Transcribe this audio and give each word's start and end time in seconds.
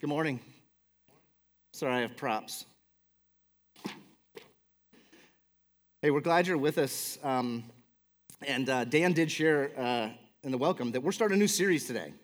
Good 0.00 0.08
morning. 0.08 0.40
Sorry, 1.74 1.92
I 1.92 2.00
have 2.00 2.16
props. 2.16 2.64
Hey, 6.00 6.10
we're 6.10 6.22
glad 6.22 6.46
you're 6.46 6.56
with 6.56 6.78
us. 6.78 7.18
Um, 7.22 7.64
and 8.46 8.66
uh, 8.70 8.84
Dan 8.84 9.12
did 9.12 9.30
share 9.30 9.72
uh, 9.76 10.08
in 10.42 10.52
the 10.52 10.56
welcome 10.56 10.90
that 10.92 11.02
we're 11.02 11.12
starting 11.12 11.36
a 11.36 11.38
new 11.38 11.46
series 11.46 11.86
today. 11.86 12.14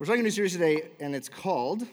We're 0.00 0.06
starting 0.06 0.22
a 0.22 0.26
new 0.26 0.32
series 0.32 0.54
today, 0.54 0.88
and 0.98 1.14
it's 1.14 1.28
called 1.28 1.86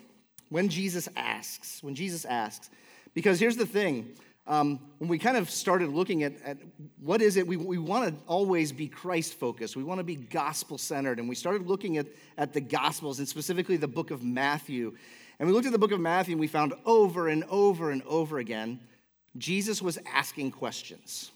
When 0.49 0.69
Jesus 0.69 1.07
Asks. 1.15 1.83
When 1.83 1.93
Jesus 1.93 2.25
Asks. 2.25 2.71
Because 3.13 3.39
here's 3.39 3.57
the 3.57 3.67
thing 3.67 4.15
um, 4.51 4.81
when 4.97 5.09
we 5.09 5.17
kind 5.17 5.37
of 5.37 5.49
started 5.49 5.91
looking 5.91 6.23
at, 6.23 6.33
at 6.43 6.57
what 6.99 7.21
is 7.21 7.37
it, 7.37 7.47
we, 7.47 7.55
we 7.55 7.77
want 7.77 8.09
to 8.09 8.21
always 8.27 8.73
be 8.73 8.85
Christ 8.85 9.35
focused. 9.35 9.77
We 9.77 9.83
want 9.85 9.99
to 9.99 10.03
be 10.03 10.17
gospel 10.17 10.77
centered. 10.77 11.19
And 11.19 11.29
we 11.29 11.35
started 11.35 11.67
looking 11.67 11.97
at, 11.97 12.07
at 12.37 12.51
the 12.51 12.59
gospels 12.59 13.19
and 13.19 13.27
specifically 13.27 13.77
the 13.77 13.87
book 13.87 14.11
of 14.11 14.25
Matthew. 14.25 14.93
And 15.39 15.47
we 15.47 15.53
looked 15.53 15.67
at 15.67 15.71
the 15.71 15.79
book 15.79 15.93
of 15.93 16.01
Matthew 16.01 16.33
and 16.33 16.41
we 16.41 16.47
found 16.47 16.73
over 16.85 17.29
and 17.29 17.45
over 17.45 17.91
and 17.91 18.03
over 18.03 18.39
again, 18.39 18.81
Jesus 19.37 19.81
was 19.81 19.97
asking 20.13 20.51
questions. 20.51 21.31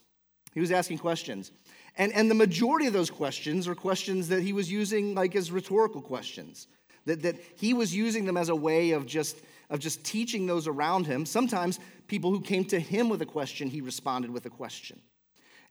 He 0.54 0.60
was 0.60 0.74
asking 0.74 0.98
questions. 0.98 1.54
And, 1.98 2.12
and 2.12 2.30
the 2.30 2.36
majority 2.36 2.86
of 2.86 2.92
those 2.92 3.10
questions 3.10 3.66
are 3.66 3.76
questions 3.76 4.28
that 4.28 4.42
he 4.42 4.52
was 4.52 4.70
using 4.70 5.16
like 5.16 5.38
as 5.38 5.54
rhetorical 5.54 6.02
questions, 6.02 6.68
that, 7.06 7.22
that 7.22 7.38
he 7.56 7.74
was 7.74 7.96
using 7.96 8.26
them 8.26 8.36
as 8.36 8.50
a 8.50 8.56
way 8.56 8.92
of 8.92 9.06
just 9.06 9.38
of 9.70 9.80
just 9.80 10.04
teaching 10.04 10.46
those 10.46 10.68
around 10.68 11.08
him. 11.08 11.26
Sometimes 11.26 11.80
people 12.08 12.32
who 12.32 12.42
came 12.42 12.66
to 12.66 12.80
him 12.80 13.10
with 13.10 13.22
a 13.22 13.26
question, 13.26 13.70
he 13.70 13.82
responded 13.82 14.32
with 14.32 14.46
a 14.46 14.50
question. 14.50 15.00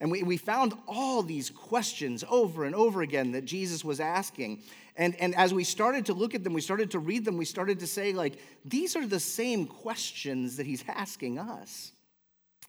And 0.01 0.11
we, 0.11 0.23
we 0.23 0.37
found 0.37 0.75
all 0.89 1.23
these 1.23 1.51
questions 1.51 2.25
over 2.29 2.65
and 2.65 2.75
over 2.75 3.03
again 3.03 3.33
that 3.33 3.45
Jesus 3.45 3.85
was 3.85 4.01
asking. 4.01 4.63
And, 4.97 5.15
and 5.21 5.35
as 5.37 5.55
we 5.55 5.65
started 5.65 6.07
to 6.07 6.15
look 6.15 6.35
at 6.35 6.43
them, 6.43 6.53
we 6.53 6.61
started 6.61 6.91
to 6.93 6.99
read 6.99 7.25
them, 7.25 7.37
we 7.37 7.45
started 7.45 7.79
to 7.81 7.87
say, 7.87 8.13
like, 8.13 8.35
these 8.65 8.97
are 8.97 9.07
the 9.07 9.21
same 9.21 9.67
questions 9.67 10.57
that 10.57 10.67
he's 10.67 10.85
asking 10.89 11.39
us. 11.39 11.93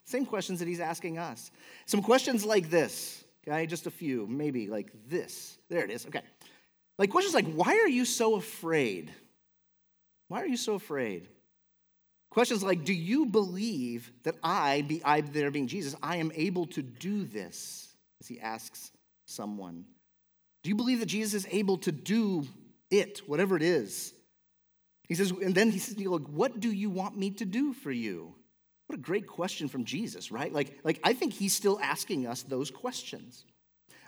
Same 0.04 0.24
questions 0.24 0.60
that 0.60 0.68
he's 0.68 0.80
asking 0.80 1.18
us. 1.18 1.50
Some 1.86 2.00
questions 2.00 2.44
like 2.44 2.70
this, 2.70 3.24
okay? 3.46 3.66
Just 3.66 3.86
a 3.86 3.90
few, 3.90 4.26
maybe 4.28 4.68
like 4.68 4.92
this. 5.08 5.58
There 5.68 5.84
it 5.84 5.90
is, 5.90 6.06
okay. 6.06 6.22
Like 6.96 7.10
questions 7.10 7.34
like, 7.34 7.52
why 7.52 7.80
are 7.82 7.88
you 7.88 8.04
so 8.04 8.36
afraid? 8.36 9.10
Why 10.28 10.42
are 10.42 10.46
you 10.46 10.56
so 10.56 10.74
afraid? 10.74 11.28
Questions 12.30 12.62
like, 12.62 12.84
do 12.84 12.92
you 12.92 13.26
believe 13.26 14.12
that 14.24 14.36
I, 14.42 14.82
be 14.82 15.02
I 15.04 15.20
there 15.20 15.50
being 15.50 15.66
Jesus, 15.66 15.96
I 16.02 16.16
am 16.16 16.32
able 16.34 16.66
to 16.66 16.82
do 16.82 17.24
this? 17.24 17.94
As 18.20 18.28
he 18.28 18.40
asks 18.40 18.92
someone. 19.26 19.84
Do 20.62 20.70
you 20.70 20.74
believe 20.74 21.00
that 21.00 21.06
Jesus 21.06 21.44
is 21.44 21.52
able 21.52 21.78
to 21.78 21.92
do 21.92 22.46
it, 22.90 23.20
whatever 23.26 23.56
it 23.56 23.62
is? 23.62 24.14
He 25.08 25.14
says, 25.14 25.30
and 25.30 25.54
then 25.54 25.70
he 25.70 25.78
says, 25.78 25.98
Look, 25.98 26.26
what 26.28 26.60
do 26.60 26.70
you 26.70 26.90
want 26.90 27.16
me 27.16 27.30
to 27.32 27.44
do 27.44 27.72
for 27.72 27.92
you? 27.92 28.34
What 28.86 28.98
a 28.98 29.02
great 29.02 29.26
question 29.26 29.68
from 29.68 29.84
Jesus, 29.84 30.30
right? 30.30 30.52
Like, 30.52 30.78
like 30.84 31.00
I 31.04 31.12
think 31.12 31.32
he's 31.32 31.52
still 31.52 31.78
asking 31.82 32.26
us 32.26 32.42
those 32.42 32.70
questions. 32.70 33.44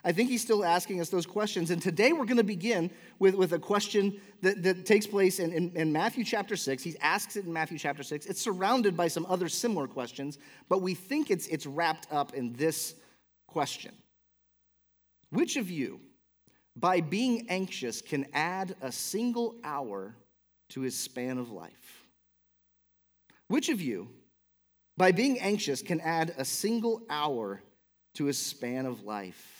I 0.08 0.12
think 0.12 0.30
he's 0.30 0.40
still 0.40 0.64
asking 0.64 1.02
us 1.02 1.10
those 1.10 1.26
questions. 1.26 1.70
And 1.70 1.82
today 1.82 2.14
we're 2.14 2.24
going 2.24 2.38
to 2.38 2.42
begin 2.42 2.90
with, 3.18 3.34
with 3.34 3.52
a 3.52 3.58
question 3.58 4.18
that, 4.40 4.62
that 4.62 4.86
takes 4.86 5.06
place 5.06 5.38
in, 5.38 5.52
in, 5.52 5.70
in, 5.74 5.92
Matthew 5.92 6.24
chapter 6.24 6.56
6. 6.56 6.82
He 6.82 6.96
asks 7.02 7.36
it 7.36 7.44
in 7.44 7.52
Matthew 7.52 7.76
chapter 7.76 8.02
6. 8.02 8.24
It's 8.24 8.40
surrounded 8.40 8.96
by 8.96 9.08
some 9.08 9.26
other 9.28 9.50
similar 9.50 9.86
questions, 9.86 10.38
but 10.70 10.80
we 10.80 10.94
think 10.94 11.30
it's, 11.30 11.46
it's 11.48 11.66
wrapped 11.66 12.10
up 12.10 12.32
in 12.32 12.54
this 12.54 12.94
question 13.48 13.92
Which 15.28 15.56
of 15.56 15.70
you, 15.70 16.00
by 16.74 17.02
being 17.02 17.44
anxious, 17.50 18.00
can 18.00 18.28
add 18.32 18.76
a 18.80 18.90
single 18.90 19.56
hour 19.62 20.16
to 20.70 20.80
his 20.80 20.96
span 20.96 21.36
of 21.36 21.50
life? 21.50 22.06
Which 23.48 23.68
of 23.68 23.82
you, 23.82 24.08
by 24.96 25.12
being 25.12 25.38
anxious, 25.38 25.82
can 25.82 26.00
add 26.00 26.32
a 26.38 26.46
single 26.46 27.02
hour 27.10 27.60
to 28.14 28.24
his 28.24 28.38
span 28.38 28.86
of 28.86 29.02
life? 29.02 29.57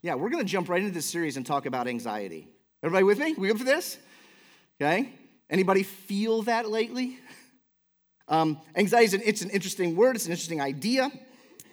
Yeah, 0.00 0.14
we're 0.14 0.30
going 0.30 0.44
to 0.44 0.48
jump 0.48 0.68
right 0.68 0.80
into 0.80 0.94
this 0.94 1.06
series 1.06 1.36
and 1.36 1.44
talk 1.44 1.66
about 1.66 1.88
anxiety. 1.88 2.46
Everybody 2.84 3.02
with 3.02 3.18
me? 3.18 3.34
We 3.36 3.48
good 3.48 3.58
for 3.58 3.64
this? 3.64 3.98
Okay. 4.80 5.12
Anybody 5.50 5.82
feel 5.82 6.42
that 6.42 6.68
lately? 6.70 7.18
Um, 8.28 8.60
anxiety 8.76 9.06
is 9.06 9.14
an, 9.14 9.22
it's 9.24 9.42
an 9.42 9.48
interesting 9.50 9.96
word. 9.96 10.14
It's 10.14 10.26
an 10.26 10.32
interesting 10.32 10.60
idea. 10.60 11.10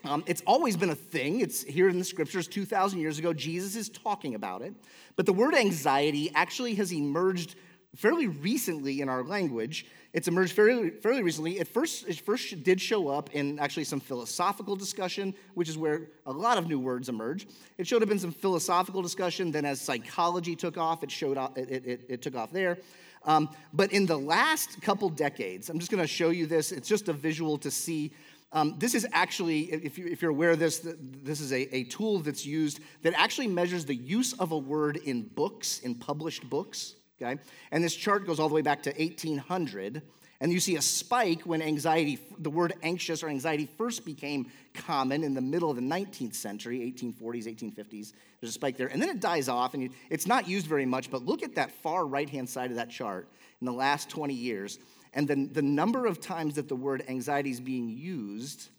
Um, 0.05 0.23
it's 0.25 0.41
always 0.47 0.77
been 0.77 0.89
a 0.89 0.95
thing. 0.95 1.41
It's 1.41 1.63
here 1.63 1.89
in 1.89 1.99
the 1.99 2.05
scriptures 2.05 2.47
2,000 2.47 2.97
years 2.97 3.19
ago. 3.19 3.33
Jesus 3.33 3.75
is 3.75 3.89
talking 3.89 4.35
about 4.35 4.61
it. 4.61 4.73
But 5.17 5.25
the 5.25 5.33
word 5.33 5.53
anxiety 5.53 6.31
actually 6.33 6.75
has 6.75 6.93
emerged 6.93 7.55
fairly 7.95 8.27
recently 8.27 9.01
in 9.01 9.09
our 9.09 9.21
language. 9.21 9.85
It's 10.15 10.29
emerged 10.29 10.53
fairly, 10.53 10.91
fairly 10.91 11.21
recently. 11.23 11.59
It 11.59 11.67
first, 11.67 12.07
it 12.07 12.17
first 12.21 12.63
did 12.63 12.79
show 12.79 13.09
up 13.09 13.35
in 13.35 13.59
actually 13.59 13.83
some 13.83 13.99
philosophical 13.99 14.77
discussion, 14.77 15.35
which 15.55 15.67
is 15.67 15.77
where 15.77 16.07
a 16.25 16.31
lot 16.31 16.57
of 16.57 16.69
new 16.69 16.79
words 16.79 17.09
emerge. 17.09 17.45
It 17.77 17.85
showed 17.85 18.01
up 18.01 18.09
in 18.09 18.17
some 18.17 18.31
philosophical 18.31 19.01
discussion. 19.01 19.51
Then, 19.51 19.65
as 19.65 19.81
psychology 19.81 20.55
took 20.55 20.77
off, 20.77 21.03
it 21.03 21.11
showed 21.11 21.37
up, 21.37 21.57
it, 21.57 21.69
it, 21.69 22.05
it 22.07 22.21
took 22.21 22.33
off 22.33 22.53
there. 22.53 22.77
Um, 23.25 23.49
but 23.73 23.91
in 23.91 24.05
the 24.05 24.17
last 24.17 24.81
couple 24.81 25.09
decades, 25.09 25.69
I'm 25.69 25.79
just 25.79 25.91
going 25.91 26.01
to 26.01 26.07
show 26.07 26.29
you 26.29 26.45
this. 26.45 26.71
It's 26.71 26.87
just 26.87 27.09
a 27.09 27.13
visual 27.13 27.57
to 27.57 27.69
see. 27.69 28.13
Um, 28.53 28.75
this 28.77 28.95
is 28.95 29.05
actually, 29.11 29.63
if, 29.63 29.97
you, 29.97 30.17
are 30.23 30.31
aware 30.31 30.51
of 30.51 30.59
this, 30.59 30.79
this 30.79 31.41
is 31.41 31.51
a, 31.51 31.75
a 31.75 31.83
tool 31.83 32.19
that's 32.19 32.45
used 32.45 32.79
that 33.01 33.13
actually 33.17 33.47
measures 33.47 33.83
the 33.83 33.95
use 33.95 34.31
of 34.31 34.53
a 34.53 34.57
word 34.57 34.95
in 34.95 35.23
books, 35.23 35.79
in 35.79 35.93
published 35.93 36.49
books 36.49 36.95
okay? 37.21 37.39
And 37.71 37.83
this 37.83 37.95
chart 37.95 38.25
goes 38.25 38.39
all 38.39 38.49
the 38.49 38.55
way 38.55 38.61
back 38.61 38.83
to 38.83 38.91
1800. 38.91 40.01
And 40.41 40.51
you 40.51 40.59
see 40.59 40.75
a 40.75 40.81
spike 40.81 41.43
when 41.43 41.61
anxiety, 41.61 42.19
the 42.37 42.49
word 42.49 42.73
anxious 42.83 43.23
or 43.23 43.29
anxiety 43.29 43.69
first 43.77 44.05
became 44.05 44.51
common 44.73 45.23
in 45.23 45.33
the 45.33 45.41
middle 45.41 45.69
of 45.69 45.77
the 45.77 45.81
19th 45.81 46.35
century, 46.35 46.79
1840s, 46.97 47.47
1850s. 47.47 48.13
There's 48.41 48.49
a 48.49 48.51
spike 48.51 48.75
there. 48.75 48.87
And 48.87 49.01
then 49.01 49.09
it 49.09 49.21
dies 49.21 49.47
off, 49.47 49.73
and 49.73 49.89
it's 50.09 50.27
not 50.27 50.47
used 50.47 50.67
very 50.67 50.85
much. 50.85 51.09
But 51.09 51.23
look 51.23 51.41
at 51.41 51.55
that 51.55 51.71
far 51.71 52.05
right 52.05 52.29
hand 52.29 52.49
side 52.49 52.69
of 52.69 52.75
that 52.75 52.89
chart 52.89 53.29
in 53.61 53.65
the 53.65 53.73
last 53.73 54.09
20 54.09 54.33
years. 54.33 54.77
And 55.13 55.25
then 55.27 55.49
the 55.53 55.61
number 55.61 56.05
of 56.05 56.19
times 56.19 56.55
that 56.55 56.67
the 56.67 56.75
word 56.75 57.03
anxiety 57.07 57.49
is 57.49 57.61
being 57.61 57.87
used 57.87 58.69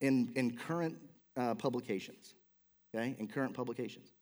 in, 0.00 0.32
in 0.36 0.56
current 0.56 0.96
uh, 1.36 1.54
publications, 1.54 2.34
okay? 2.94 3.16
In 3.18 3.26
current 3.26 3.54
publications. 3.54 4.12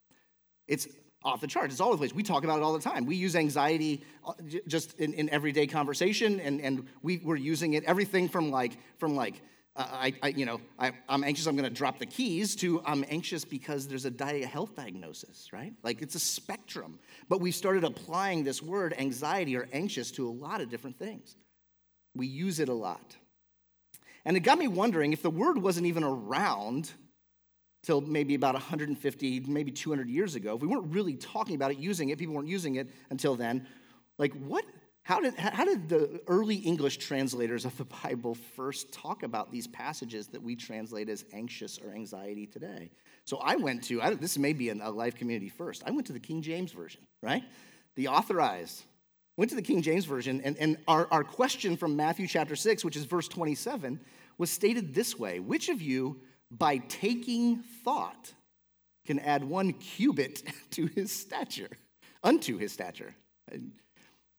It's 0.66 0.88
off 1.22 1.40
the 1.40 1.46
charts. 1.46 1.74
It's 1.74 1.80
all 1.80 1.88
over 1.88 1.96
the 1.96 2.00
place. 2.00 2.14
We 2.14 2.22
talk 2.22 2.44
about 2.44 2.58
it 2.58 2.62
all 2.62 2.72
the 2.72 2.80
time. 2.80 3.04
We 3.04 3.16
use 3.16 3.36
anxiety 3.36 4.02
uh, 4.26 4.32
just 4.66 4.98
in, 4.98 5.12
in 5.14 5.28
everyday 5.30 5.66
conversation, 5.66 6.40
and, 6.40 6.60
and 6.60 6.86
we, 7.02 7.18
we're 7.18 7.36
using 7.36 7.74
it 7.74 7.84
everything 7.84 8.28
from 8.28 8.50
like 8.50 8.78
from 8.98 9.16
like 9.16 9.42
uh, 9.76 9.86
I, 9.90 10.14
I, 10.22 10.28
you 10.28 10.46
know 10.46 10.60
I, 10.78 10.92
am 11.08 11.22
anxious. 11.22 11.46
I'm 11.46 11.56
going 11.56 11.68
to 11.68 11.74
drop 11.74 11.98
the 11.98 12.06
keys 12.06 12.56
to 12.56 12.82
I'm 12.86 13.04
anxious 13.08 13.44
because 13.44 13.86
there's 13.86 14.06
a 14.06 14.10
di- 14.10 14.42
health 14.42 14.74
diagnosis, 14.76 15.52
right? 15.52 15.74
Like 15.82 16.00
it's 16.00 16.14
a 16.14 16.20
spectrum. 16.20 16.98
But 17.28 17.40
we 17.40 17.52
started 17.52 17.84
applying 17.84 18.42
this 18.42 18.62
word 18.62 18.94
anxiety 18.98 19.56
or 19.56 19.68
anxious 19.72 20.10
to 20.12 20.26
a 20.26 20.32
lot 20.32 20.60
of 20.60 20.70
different 20.70 20.98
things. 20.98 21.36
We 22.16 22.26
use 22.26 22.60
it 22.60 22.68
a 22.68 22.74
lot, 22.74 23.16
and 24.24 24.36
it 24.36 24.40
got 24.40 24.58
me 24.58 24.68
wondering 24.68 25.12
if 25.12 25.22
the 25.22 25.30
word 25.30 25.58
wasn't 25.58 25.86
even 25.86 26.02
around 26.02 26.90
till 27.82 28.00
maybe 28.00 28.34
about 28.34 28.54
150, 28.54 29.40
maybe 29.46 29.70
200 29.70 30.08
years 30.08 30.34
ago, 30.34 30.56
if 30.56 30.62
we 30.62 30.68
weren't 30.68 30.92
really 30.92 31.16
talking 31.16 31.54
about 31.54 31.70
it, 31.70 31.78
using 31.78 32.10
it, 32.10 32.18
people 32.18 32.34
weren't 32.34 32.48
using 32.48 32.76
it 32.76 32.90
until 33.10 33.34
then, 33.34 33.66
like 34.18 34.34
what, 34.34 34.64
how 35.02 35.20
did, 35.20 35.34
how 35.34 35.64
did 35.64 35.88
the 35.88 36.20
early 36.26 36.56
English 36.56 36.98
translators 36.98 37.64
of 37.64 37.76
the 37.78 37.86
Bible 37.86 38.34
first 38.34 38.92
talk 38.92 39.22
about 39.22 39.50
these 39.50 39.66
passages 39.66 40.28
that 40.28 40.42
we 40.42 40.54
translate 40.54 41.08
as 41.08 41.24
anxious 41.32 41.78
or 41.78 41.94
anxiety 41.94 42.46
today? 42.46 42.90
So 43.24 43.38
I 43.38 43.56
went 43.56 43.84
to, 43.84 44.02
I, 44.02 44.14
this 44.14 44.36
may 44.36 44.52
be 44.52 44.68
a 44.68 44.74
life 44.74 45.14
community 45.14 45.48
first, 45.48 45.82
I 45.86 45.90
went 45.90 46.06
to 46.08 46.12
the 46.12 46.20
King 46.20 46.42
James 46.42 46.72
Version, 46.72 47.00
right? 47.22 47.42
The 47.96 48.08
authorized. 48.08 48.84
Went 49.36 49.48
to 49.50 49.56
the 49.56 49.62
King 49.62 49.80
James 49.80 50.04
Version, 50.04 50.42
and, 50.44 50.54
and 50.58 50.76
our, 50.86 51.08
our 51.10 51.24
question 51.24 51.76
from 51.76 51.96
Matthew 51.96 52.26
chapter 52.26 52.54
6, 52.54 52.84
which 52.84 52.94
is 52.94 53.04
verse 53.04 53.26
27, 53.26 53.98
was 54.36 54.50
stated 54.50 54.94
this 54.94 55.18
way 55.18 55.40
Which 55.40 55.70
of 55.70 55.80
you 55.80 56.20
by 56.50 56.78
taking 56.78 57.62
thought, 57.84 58.32
can 59.06 59.18
add 59.18 59.44
one 59.44 59.72
cubit 59.72 60.42
to 60.70 60.86
his 60.86 61.12
stature, 61.12 61.70
unto 62.22 62.58
his 62.58 62.72
stature. 62.72 63.14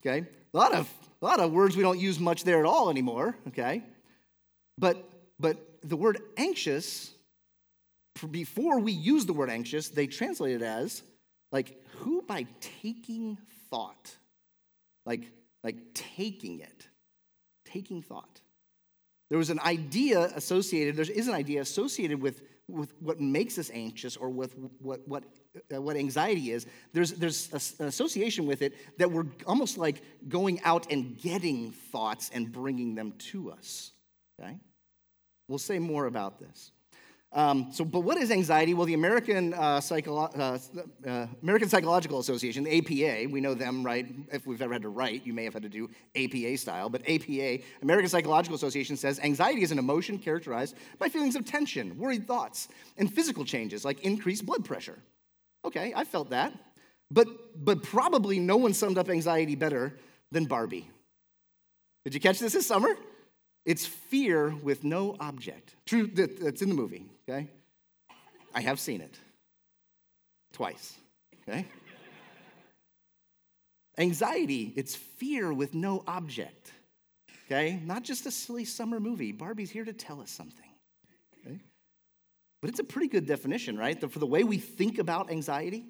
Okay? 0.01 0.27
A 0.53 0.57
lot 0.57 0.73
of, 0.73 0.89
a 1.21 1.25
lot 1.25 1.39
of 1.39 1.51
words 1.51 1.75
we 1.75 1.83
don't 1.83 1.99
use 1.99 2.19
much 2.19 2.43
there 2.43 2.59
at 2.59 2.65
all 2.65 2.89
anymore, 2.89 3.37
okay? 3.49 3.83
But, 4.77 5.09
but 5.39 5.57
the 5.83 5.95
word 5.95 6.19
anxious, 6.37 7.11
before 8.29 8.79
we 8.79 8.91
use 8.91 9.25
the 9.25 9.33
word 9.33 9.49
anxious, 9.49 9.89
they 9.89 10.07
translate 10.07 10.55
it 10.55 10.61
as 10.61 11.03
like 11.51 11.77
who 11.97 12.21
by 12.21 12.47
taking 12.81 13.37
thought, 13.69 14.15
like, 15.05 15.31
like 15.63 15.93
taking 15.93 16.59
it, 16.59 16.87
taking 17.65 18.01
thought. 18.01 18.41
There 19.31 19.37
was 19.37 19.49
an 19.49 19.61
idea 19.61 20.29
associated, 20.35 20.97
there 20.97 21.05
is 21.09 21.29
an 21.29 21.33
idea 21.33 21.61
associated 21.61 22.21
with, 22.21 22.41
with 22.67 22.93
what 22.99 23.21
makes 23.21 23.57
us 23.57 23.71
anxious 23.73 24.17
or 24.17 24.29
with 24.29 24.57
what, 24.79 25.07
what, 25.07 25.23
uh, 25.73 25.81
what 25.81 25.95
anxiety 25.95 26.51
is, 26.51 26.65
there's, 26.91 27.13
there's 27.13 27.49
a, 27.53 27.81
an 27.81 27.87
association 27.87 28.45
with 28.45 28.61
it 28.61 28.73
that 28.97 29.09
we're 29.09 29.27
almost 29.47 29.77
like 29.77 30.01
going 30.27 30.59
out 30.65 30.91
and 30.91 31.17
getting 31.17 31.71
thoughts 31.71 32.29
and 32.33 32.51
bringing 32.51 32.93
them 32.93 33.13
to 33.19 33.53
us. 33.53 33.93
Okay? 34.37 34.57
We'll 35.47 35.59
say 35.59 35.79
more 35.79 36.07
about 36.07 36.37
this. 36.41 36.73
Um, 37.33 37.69
so, 37.71 37.85
but 37.85 38.01
what 38.01 38.17
is 38.17 38.29
anxiety? 38.29 38.73
Well, 38.73 38.85
the 38.85 38.93
American, 38.93 39.53
uh, 39.53 39.79
uh, 39.89 40.59
uh, 41.07 41.27
American 41.41 41.69
Psychological 41.69 42.19
Association, 42.19 42.65
the 42.65 42.77
APA, 42.77 43.29
we 43.29 43.39
know 43.39 43.53
them, 43.53 43.85
right? 43.85 44.05
If 44.33 44.45
we've 44.45 44.61
ever 44.61 44.73
had 44.73 44.81
to 44.81 44.89
write, 44.89 45.25
you 45.25 45.31
may 45.31 45.45
have 45.45 45.53
had 45.53 45.63
to 45.63 45.69
do 45.69 45.89
APA 46.15 46.57
style, 46.57 46.89
but 46.89 47.01
APA, 47.09 47.59
American 47.81 48.09
Psychological 48.09 48.55
Association 48.55 48.97
says 48.97 49.17
anxiety 49.19 49.63
is 49.63 49.71
an 49.71 49.79
emotion 49.79 50.17
characterized 50.17 50.75
by 50.99 51.07
feelings 51.07 51.37
of 51.37 51.45
tension, 51.45 51.97
worried 51.97 52.27
thoughts, 52.27 52.67
and 52.97 53.13
physical 53.13 53.45
changes 53.45 53.85
like 53.85 54.01
increased 54.01 54.45
blood 54.45 54.65
pressure. 54.65 54.99
Okay, 55.63 55.93
I 55.95 56.03
felt 56.03 56.31
that. 56.31 56.53
But, 57.09 57.27
but 57.63 57.83
probably 57.83 58.39
no 58.39 58.57
one 58.57 58.73
summed 58.73 58.97
up 58.97 59.09
anxiety 59.09 59.55
better 59.55 59.97
than 60.31 60.45
Barbie. 60.45 60.89
Did 62.03 62.13
you 62.13 62.19
catch 62.19 62.39
this 62.39 62.53
this 62.53 62.67
summer? 62.67 62.95
It's 63.65 63.85
fear 63.85 64.55
with 64.63 64.83
no 64.83 65.15
object. 65.19 65.75
True, 65.85 66.07
that's 66.07 66.61
in 66.61 66.69
the 66.69 66.75
movie, 66.75 67.05
okay? 67.29 67.47
I 68.53 68.61
have 68.61 68.79
seen 68.79 69.01
it 69.01 69.17
twice, 70.51 70.95
okay? 71.47 71.65
Anxiety, 73.97 74.73
it's 74.75 74.95
fear 74.95 75.53
with 75.53 75.75
no 75.75 76.03
object, 76.07 76.71
okay? 77.45 77.79
Not 77.85 78.03
just 78.03 78.25
a 78.25 78.31
silly 78.31 78.65
summer 78.65 78.99
movie. 78.99 79.31
Barbie's 79.31 79.69
here 79.69 79.85
to 79.85 79.93
tell 79.93 80.21
us 80.21 80.31
something, 80.31 80.69
okay? 81.45 81.59
But 82.61 82.71
it's 82.71 82.79
a 82.79 82.83
pretty 82.83 83.09
good 83.09 83.27
definition, 83.27 83.77
right? 83.77 83.99
For 84.11 84.19
the 84.19 84.25
way 84.25 84.43
we 84.43 84.57
think 84.57 84.97
about 84.97 85.29
anxiety. 85.29 85.85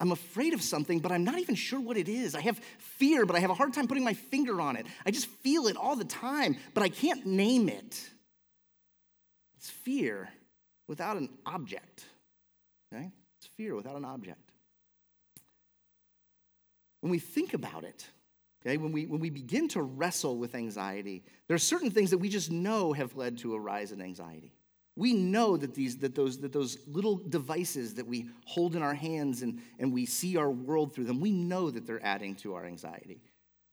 I'm 0.00 0.12
afraid 0.12 0.54
of 0.54 0.62
something, 0.62 0.98
but 0.98 1.12
I'm 1.12 1.24
not 1.24 1.38
even 1.38 1.54
sure 1.54 1.80
what 1.80 1.96
it 1.96 2.08
is. 2.08 2.34
I 2.34 2.40
have 2.40 2.58
fear, 2.78 3.24
but 3.26 3.36
I 3.36 3.38
have 3.38 3.50
a 3.50 3.54
hard 3.54 3.72
time 3.72 3.86
putting 3.86 4.04
my 4.04 4.14
finger 4.14 4.60
on 4.60 4.76
it. 4.76 4.86
I 5.06 5.10
just 5.10 5.26
feel 5.26 5.66
it 5.66 5.76
all 5.76 5.96
the 5.96 6.04
time, 6.04 6.56
but 6.74 6.82
I 6.82 6.88
can't 6.88 7.24
name 7.24 7.68
it. 7.68 8.10
It's 9.56 9.70
fear 9.70 10.28
without 10.88 11.16
an 11.16 11.28
object. 11.46 12.04
Okay? 12.92 13.10
It's 13.38 13.46
fear 13.56 13.74
without 13.74 13.96
an 13.96 14.04
object. 14.04 14.50
When 17.00 17.10
we 17.10 17.18
think 17.18 17.54
about 17.54 17.84
it, 17.84 18.08
okay, 18.62 18.78
when 18.78 18.90
we, 18.90 19.06
when 19.06 19.20
we 19.20 19.30
begin 19.30 19.68
to 19.68 19.82
wrestle 19.82 20.38
with 20.38 20.54
anxiety, 20.54 21.22
there 21.46 21.54
are 21.54 21.58
certain 21.58 21.90
things 21.90 22.10
that 22.10 22.18
we 22.18 22.30
just 22.30 22.50
know 22.50 22.94
have 22.94 23.14
led 23.14 23.38
to 23.38 23.54
a 23.54 23.60
rise 23.60 23.92
in 23.92 24.00
anxiety. 24.00 24.53
We 24.96 25.12
know 25.12 25.56
that, 25.56 25.74
these, 25.74 25.96
that, 25.98 26.14
those, 26.14 26.38
that 26.38 26.52
those 26.52 26.78
little 26.86 27.16
devices 27.16 27.94
that 27.94 28.06
we 28.06 28.28
hold 28.46 28.76
in 28.76 28.82
our 28.82 28.94
hands 28.94 29.42
and, 29.42 29.60
and 29.78 29.92
we 29.92 30.06
see 30.06 30.36
our 30.36 30.50
world 30.50 30.94
through 30.94 31.04
them, 31.04 31.20
we 31.20 31.32
know 31.32 31.70
that 31.70 31.86
they're 31.86 32.04
adding 32.04 32.36
to 32.36 32.54
our 32.54 32.64
anxiety. 32.64 33.20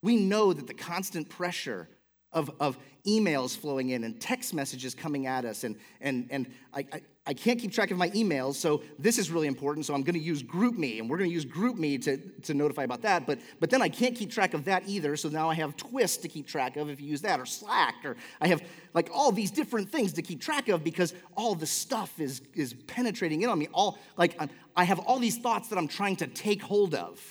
We 0.01 0.15
know 0.15 0.51
that 0.51 0.65
the 0.65 0.73
constant 0.73 1.29
pressure 1.29 1.87
of, 2.33 2.49
of 2.59 2.77
emails 3.05 3.57
flowing 3.57 3.89
in 3.89 4.03
and 4.03 4.19
text 4.19 4.53
messages 4.53 4.95
coming 4.95 5.27
at 5.27 5.45
us. 5.45 5.63
And, 5.63 5.77
and, 5.99 6.27
and 6.31 6.51
I, 6.73 6.85
I, 6.91 7.01
I 7.27 7.35
can't 7.35 7.59
keep 7.59 7.71
track 7.71 7.91
of 7.91 7.97
my 7.97 8.09
emails, 8.09 8.55
so 8.55 8.81
this 8.97 9.19
is 9.19 9.29
really 9.29 9.45
important. 9.45 9.85
So 9.85 9.93
I'm 9.93 10.01
going 10.01 10.15
to 10.15 10.19
use 10.19 10.41
GroupMe, 10.41 10.99
and 10.99 11.07
we're 11.07 11.19
going 11.19 11.29
to 11.29 11.33
use 11.33 11.45
GroupMe 11.45 12.01
to, 12.03 12.17
to 12.17 12.53
notify 12.55 12.83
about 12.83 13.03
that. 13.03 13.27
But, 13.27 13.39
but 13.59 13.69
then 13.69 13.79
I 13.79 13.89
can't 13.89 14.15
keep 14.15 14.31
track 14.31 14.55
of 14.55 14.65
that 14.65 14.87
either, 14.87 15.15
so 15.15 15.29
now 15.29 15.47
I 15.47 15.53
have 15.53 15.77
Twist 15.77 16.23
to 16.23 16.27
keep 16.27 16.47
track 16.47 16.77
of 16.77 16.89
if 16.89 16.99
you 16.99 17.07
use 17.07 17.21
that, 17.21 17.39
or 17.39 17.45
Slack, 17.45 17.93
or 18.03 18.17
I 18.39 18.47
have 18.47 18.63
like 18.95 19.11
all 19.13 19.31
these 19.31 19.51
different 19.51 19.91
things 19.91 20.13
to 20.13 20.23
keep 20.23 20.41
track 20.41 20.67
of 20.67 20.83
because 20.83 21.13
all 21.37 21.53
the 21.53 21.67
stuff 21.67 22.19
is, 22.19 22.41
is 22.55 22.73
penetrating 22.73 23.43
in 23.43 23.49
on 23.49 23.59
me. 23.59 23.67
All 23.71 23.99
like 24.17 24.35
I'm, 24.39 24.49
I 24.75 24.83
have 24.85 24.97
all 24.97 25.19
these 25.19 25.37
thoughts 25.37 25.69
that 25.69 25.77
I'm 25.77 25.87
trying 25.87 26.15
to 26.17 26.27
take 26.27 26.63
hold 26.63 26.95
of, 26.95 27.21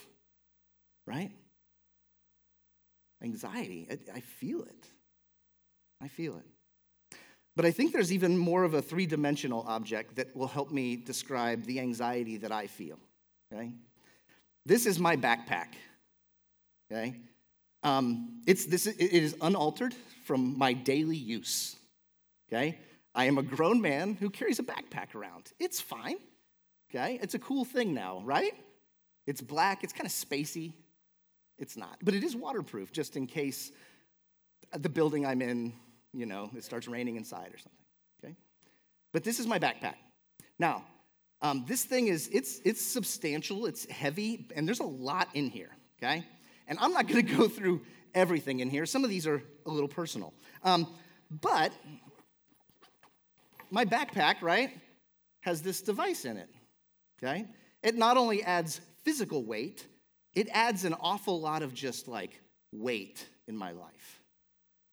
right? 1.05 1.33
Anxiety, 3.25 3.89
I, 3.91 4.19
I 4.19 4.21
feel 4.21 4.63
it. 4.63 4.87
I 6.01 6.07
feel 6.07 6.37
it. 6.37 6.47
But 7.61 7.67
I 7.67 7.73
think 7.73 7.93
there's 7.93 8.11
even 8.11 8.39
more 8.39 8.65
of 8.65 8.73
a 8.73 8.81
three 8.81 9.05
dimensional 9.05 9.67
object 9.69 10.17
that 10.17 10.35
will 10.35 10.47
help 10.47 10.71
me 10.71 10.97
describe 10.97 11.65
the 11.65 11.79
anxiety 11.79 12.39
that 12.39 12.51
I 12.51 12.67
feel. 12.67 12.99
Okay? 13.53 13.75
This 14.65 14.87
is 14.87 14.99
my 14.99 15.15
backpack. 15.15 15.75
Okay? 16.91 17.17
Um, 17.83 18.41
it's, 18.47 18.65
this, 18.65 18.87
it 18.87 18.99
is 18.99 19.37
unaltered 19.43 19.95
from 20.25 20.57
my 20.57 20.73
daily 20.73 21.19
use. 21.19 21.77
Okay? 22.51 22.79
I 23.15 23.27
am 23.27 23.37
a 23.37 23.43
grown 23.43 23.83
man 23.83 24.15
who 24.15 24.31
carries 24.31 24.59
a 24.59 24.63
backpack 24.63 25.15
around. 25.15 25.53
It's 25.59 25.83
fine. 25.83 26.17
Okay? 26.91 27.19
It's 27.21 27.35
a 27.35 27.39
cool 27.39 27.67
thing 27.67 27.93
now, 27.93 28.23
right? 28.25 28.55
It's 29.27 29.43
black, 29.43 29.85
it's 29.85 29.93
kind 29.93 30.07
of 30.07 30.13
spacey. 30.13 30.73
It's 31.59 31.77
not. 31.77 31.99
But 32.03 32.15
it 32.15 32.25
is 32.25 32.35
waterproof 32.35 32.91
just 32.91 33.19
in 33.19 33.27
case 33.27 33.71
the 34.73 34.89
building 34.89 35.27
I'm 35.27 35.43
in 35.43 35.75
you 36.13 36.27
know, 36.27 36.51
it 36.57 36.65
starts 36.65 36.89
raining 36.89 37.17
inside 37.17 37.53
or 37.53 37.59
something, 37.59 37.85
okay? 38.25 38.37
But 39.13 39.25
this 39.25 39.39
is 39.39 39.47
my 39.47 39.59
backpack. 39.59 39.95
Now, 40.59 40.85
um, 41.43 41.65
this 41.67 41.85
thing 41.85 42.09
is, 42.09 42.29
it's, 42.33 42.61
it's 42.65 42.83
substantial, 42.83 43.67
it's 43.67 43.91
heavy, 43.91 44.49
and 44.55 44.67
there's 44.67 44.81
a 44.81 44.85
lot 44.85 45.29
in 45.35 45.49
here, 45.49 45.71
okay? 46.03 46.25
And 46.67 46.79
I'm 46.81 46.93
not 46.93 47.07
gonna 47.07 47.23
go 47.39 47.49
through 47.49 47.83
everything 48.15 48.61
in 48.61 48.71
here. 48.71 48.87
Some 48.87 49.05
of 49.05 49.11
these 49.11 49.27
are 49.27 49.43
a 49.67 49.71
little 49.71 49.89
personal. 49.89 50.35
Um, 50.65 50.87
but 51.31 51.73
my 53.71 53.85
backpack, 53.85 54.43
right, 54.43 54.71
has 55.41 55.63
this 55.63 55.81
device 55.81 56.25
in 56.25 56.37
it, 56.37 56.49
okay? 57.23 57.47
It 57.83 57.95
not 57.95 58.17
only 58.17 58.43
adds 58.43 58.81
physical 59.05 59.45
weight, 59.45 59.87
it 60.35 60.49
adds 60.53 60.85
an 60.85 60.95
awful 61.01 61.41
lot 61.41 61.63
of 61.63 61.73
just 61.73 62.09
like 62.09 62.41
weight 62.73 63.27
in 63.49 63.57
my 63.57 63.73
life. 63.73 64.23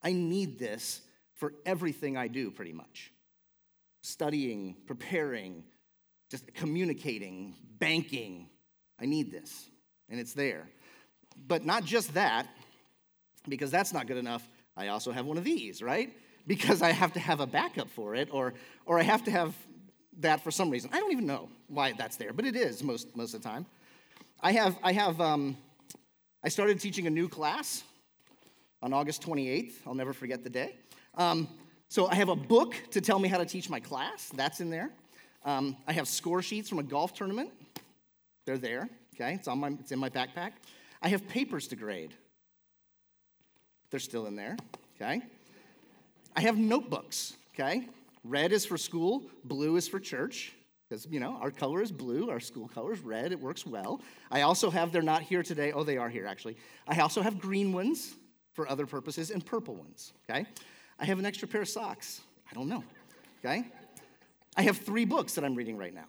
I 0.01 0.13
need 0.13 0.57
this 0.57 1.01
for 1.37 1.53
everything 1.65 2.17
I 2.17 2.27
do, 2.27 2.51
pretty 2.51 2.73
much 2.73 3.11
studying, 4.01 4.75
preparing, 4.85 5.63
just 6.29 6.53
communicating, 6.53 7.55
banking. 7.77 8.47
I 8.99 9.05
need 9.05 9.31
this, 9.31 9.69
and 10.09 10.19
it's 10.19 10.33
there. 10.33 10.69
But 11.47 11.65
not 11.65 11.83
just 11.83 12.13
that, 12.13 12.47
because 13.47 13.69
that's 13.69 13.93
not 13.93 14.07
good 14.07 14.17
enough. 14.17 14.47
I 14.75 14.87
also 14.87 15.11
have 15.11 15.25
one 15.25 15.37
of 15.37 15.43
these, 15.43 15.81
right? 15.81 16.13
Because 16.45 16.81
I 16.81 16.91
have 16.91 17.13
to 17.13 17.19
have 17.19 17.39
a 17.39 17.47
backup 17.47 17.89
for 17.89 18.15
it, 18.15 18.29
or, 18.31 18.53
or 18.85 18.99
I 18.99 19.03
have 19.03 19.23
to 19.25 19.31
have 19.31 19.55
that 20.19 20.43
for 20.43 20.51
some 20.51 20.69
reason. 20.69 20.89
I 20.93 20.99
don't 20.99 21.11
even 21.11 21.27
know 21.27 21.49
why 21.67 21.91
that's 21.91 22.15
there, 22.15 22.33
but 22.33 22.45
it 22.45 22.55
is 22.55 22.83
most, 22.83 23.15
most 23.15 23.33
of 23.33 23.41
the 23.41 23.49
time. 23.49 23.65
I 24.41 24.53
have, 24.53 24.77
I 24.83 24.93
have, 24.93 25.19
um, 25.19 25.57
I 26.43 26.49
started 26.49 26.79
teaching 26.79 27.07
a 27.07 27.11
new 27.11 27.27
class 27.27 27.83
on 28.81 28.93
August 28.93 29.21
28th. 29.21 29.73
I'll 29.85 29.95
never 29.95 30.13
forget 30.13 30.43
the 30.43 30.49
day. 30.49 30.75
Um, 31.17 31.47
so 31.89 32.07
I 32.07 32.15
have 32.15 32.29
a 32.29 32.35
book 32.35 32.75
to 32.91 33.01
tell 33.01 33.19
me 33.19 33.27
how 33.27 33.37
to 33.37 33.45
teach 33.45 33.69
my 33.69 33.79
class. 33.79 34.29
That's 34.35 34.61
in 34.61 34.69
there. 34.69 34.91
Um, 35.43 35.75
I 35.87 35.93
have 35.93 36.07
score 36.07 36.41
sheets 36.41 36.69
from 36.69 36.79
a 36.79 36.83
golf 36.83 37.13
tournament. 37.13 37.49
They're 38.45 38.57
there. 38.57 38.89
Okay, 39.15 39.33
it's 39.33 39.47
on 39.47 39.59
my 39.59 39.69
it's 39.79 39.91
in 39.91 39.99
my 39.99 40.09
backpack. 40.09 40.51
I 41.01 41.09
have 41.09 41.27
papers 41.27 41.67
to 41.69 41.75
grade. 41.75 42.13
They're 43.89 43.99
still 43.99 44.27
in 44.27 44.35
there. 44.35 44.57
Okay. 44.95 45.21
I 46.35 46.41
have 46.41 46.57
notebooks. 46.57 47.35
Okay. 47.53 47.87
Red 48.23 48.51
is 48.51 48.65
for 48.65 48.77
school. 48.77 49.23
Blue 49.43 49.75
is 49.75 49.87
for 49.87 49.99
church. 49.99 50.53
Because, 50.87 51.05
you 51.07 51.19
know, 51.19 51.37
our 51.41 51.51
color 51.51 51.81
is 51.81 51.91
blue, 51.91 52.29
our 52.29 52.39
school 52.39 52.69
color 52.69 52.93
is 52.93 53.01
red, 53.01 53.33
it 53.33 53.39
works 53.41 53.65
well. 53.65 54.01
I 54.31 54.41
also 54.41 54.69
have, 54.69 54.93
they're 54.93 55.01
not 55.01 55.21
here 55.21 55.43
today. 55.43 55.73
Oh, 55.73 55.83
they 55.83 55.97
are 55.97 56.07
here, 56.07 56.25
actually. 56.25 56.55
I 56.87 57.01
also 57.01 57.21
have 57.21 57.39
green 57.39 57.73
ones 57.73 58.15
for 58.53 58.69
other 58.69 58.85
purposes 58.85 59.29
and 59.29 59.45
purple 59.45 59.75
ones, 59.75 60.13
okay? 60.29 60.45
I 60.99 61.05
have 61.05 61.19
an 61.19 61.25
extra 61.25 61.47
pair 61.47 61.61
of 61.61 61.69
socks. 61.69 62.21
I 62.49 62.53
don't 62.53 62.67
know. 62.67 62.83
Okay? 63.43 63.65
I 64.55 64.63
have 64.63 64.77
three 64.77 65.05
books 65.05 65.35
that 65.35 65.43
I'm 65.43 65.55
reading 65.55 65.77
right 65.77 65.93
now. 65.93 66.07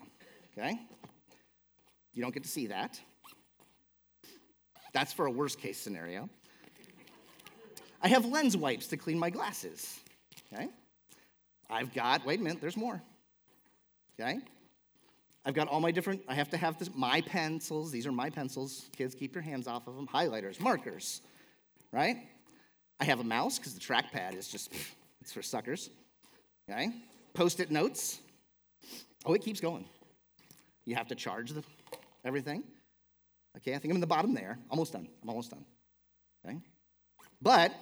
Okay? 0.56 0.78
You 2.14 2.22
don't 2.22 2.32
get 2.32 2.42
to 2.44 2.48
see 2.48 2.68
that. 2.68 3.00
That's 4.92 5.12
for 5.12 5.26
a 5.26 5.30
worst 5.30 5.60
case 5.60 5.78
scenario. 5.78 6.28
I 8.02 8.08
have 8.08 8.24
lens 8.24 8.56
wipes 8.56 8.86
to 8.88 8.96
clean 8.96 9.18
my 9.18 9.30
glasses. 9.30 9.98
Okay? 10.52 10.68
I've 11.68 11.92
got, 11.92 12.24
wait 12.24 12.40
a 12.40 12.42
minute, 12.42 12.60
there's 12.60 12.76
more. 12.76 13.02
Okay? 14.18 14.38
I've 15.44 15.54
got 15.54 15.68
all 15.68 15.80
my 15.80 15.90
different, 15.90 16.22
I 16.28 16.34
have 16.34 16.50
to 16.50 16.56
have 16.56 16.78
this, 16.78 16.90
my 16.94 17.20
pencils. 17.20 17.90
These 17.90 18.06
are 18.06 18.12
my 18.12 18.30
pencils. 18.30 18.88
Kids, 18.96 19.14
keep 19.14 19.34
your 19.34 19.42
hands 19.42 19.66
off 19.66 19.86
of 19.86 19.96
them. 19.96 20.06
Highlighters, 20.06 20.60
markers, 20.60 21.20
right? 21.92 22.16
I 23.00 23.04
have 23.04 23.20
a 23.20 23.24
mouse 23.24 23.58
because 23.58 23.74
the 23.74 23.80
trackpad 23.80 24.36
is 24.36 24.48
just, 24.48 24.72
it's 25.20 25.32
for 25.32 25.42
suckers. 25.42 25.90
Okay? 26.70 26.90
Post 27.34 27.60
it 27.60 27.70
notes. 27.70 28.18
Oh, 29.24 29.34
it 29.34 29.42
keeps 29.42 29.60
going. 29.60 29.84
You 30.84 30.94
have 30.96 31.08
to 31.08 31.14
charge 31.14 31.52
the, 31.52 31.62
everything. 32.24 32.64
Okay, 33.56 33.74
I 33.74 33.78
think 33.78 33.92
I'm 33.92 33.96
in 33.96 34.00
the 34.00 34.06
bottom 34.06 34.34
there. 34.34 34.58
Almost 34.70 34.92
done. 34.92 35.08
I'm 35.22 35.28
almost 35.28 35.50
done. 35.50 35.64
Okay? 36.46 36.58
But 37.40 37.72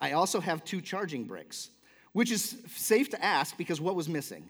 I 0.00 0.12
also 0.12 0.40
have 0.40 0.64
two 0.64 0.80
charging 0.80 1.24
bricks, 1.24 1.70
which 2.12 2.30
is 2.30 2.56
safe 2.68 3.10
to 3.10 3.24
ask 3.24 3.56
because 3.56 3.80
what 3.80 3.94
was 3.94 4.08
missing? 4.08 4.48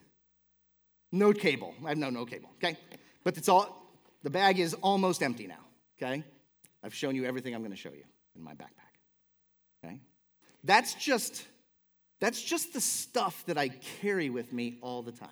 No 1.12 1.32
cable. 1.32 1.74
I 1.84 1.90
have 1.90 1.98
no, 1.98 2.10
no 2.10 2.24
cable, 2.24 2.50
okay? 2.56 2.78
But 3.22 3.36
it's 3.36 3.48
all, 3.48 3.86
the 4.22 4.30
bag 4.30 4.58
is 4.58 4.74
almost 4.74 5.22
empty 5.22 5.46
now, 5.46 5.64
okay? 6.00 6.24
I've 6.82 6.94
shown 6.94 7.14
you 7.14 7.24
everything 7.24 7.54
I'm 7.54 7.60
going 7.60 7.70
to 7.70 7.76
show 7.76 7.92
you 7.92 8.04
in 8.34 8.42
my 8.42 8.54
backpack? 8.54 8.91
That's 10.64 10.94
just, 10.94 11.44
that's 12.20 12.40
just 12.40 12.72
the 12.72 12.80
stuff 12.80 13.44
that 13.46 13.58
I 13.58 13.68
carry 14.00 14.30
with 14.30 14.52
me 14.52 14.78
all 14.80 15.02
the 15.02 15.12
time, 15.12 15.28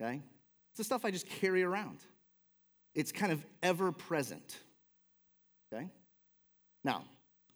okay? 0.00 0.22
It's 0.70 0.78
the 0.78 0.84
stuff 0.84 1.04
I 1.04 1.10
just 1.10 1.28
carry 1.28 1.62
around. 1.62 1.98
It's 2.94 3.12
kind 3.12 3.32
of 3.32 3.44
ever 3.62 3.92
present, 3.92 4.58
okay? 5.72 5.88
Now, 6.84 7.04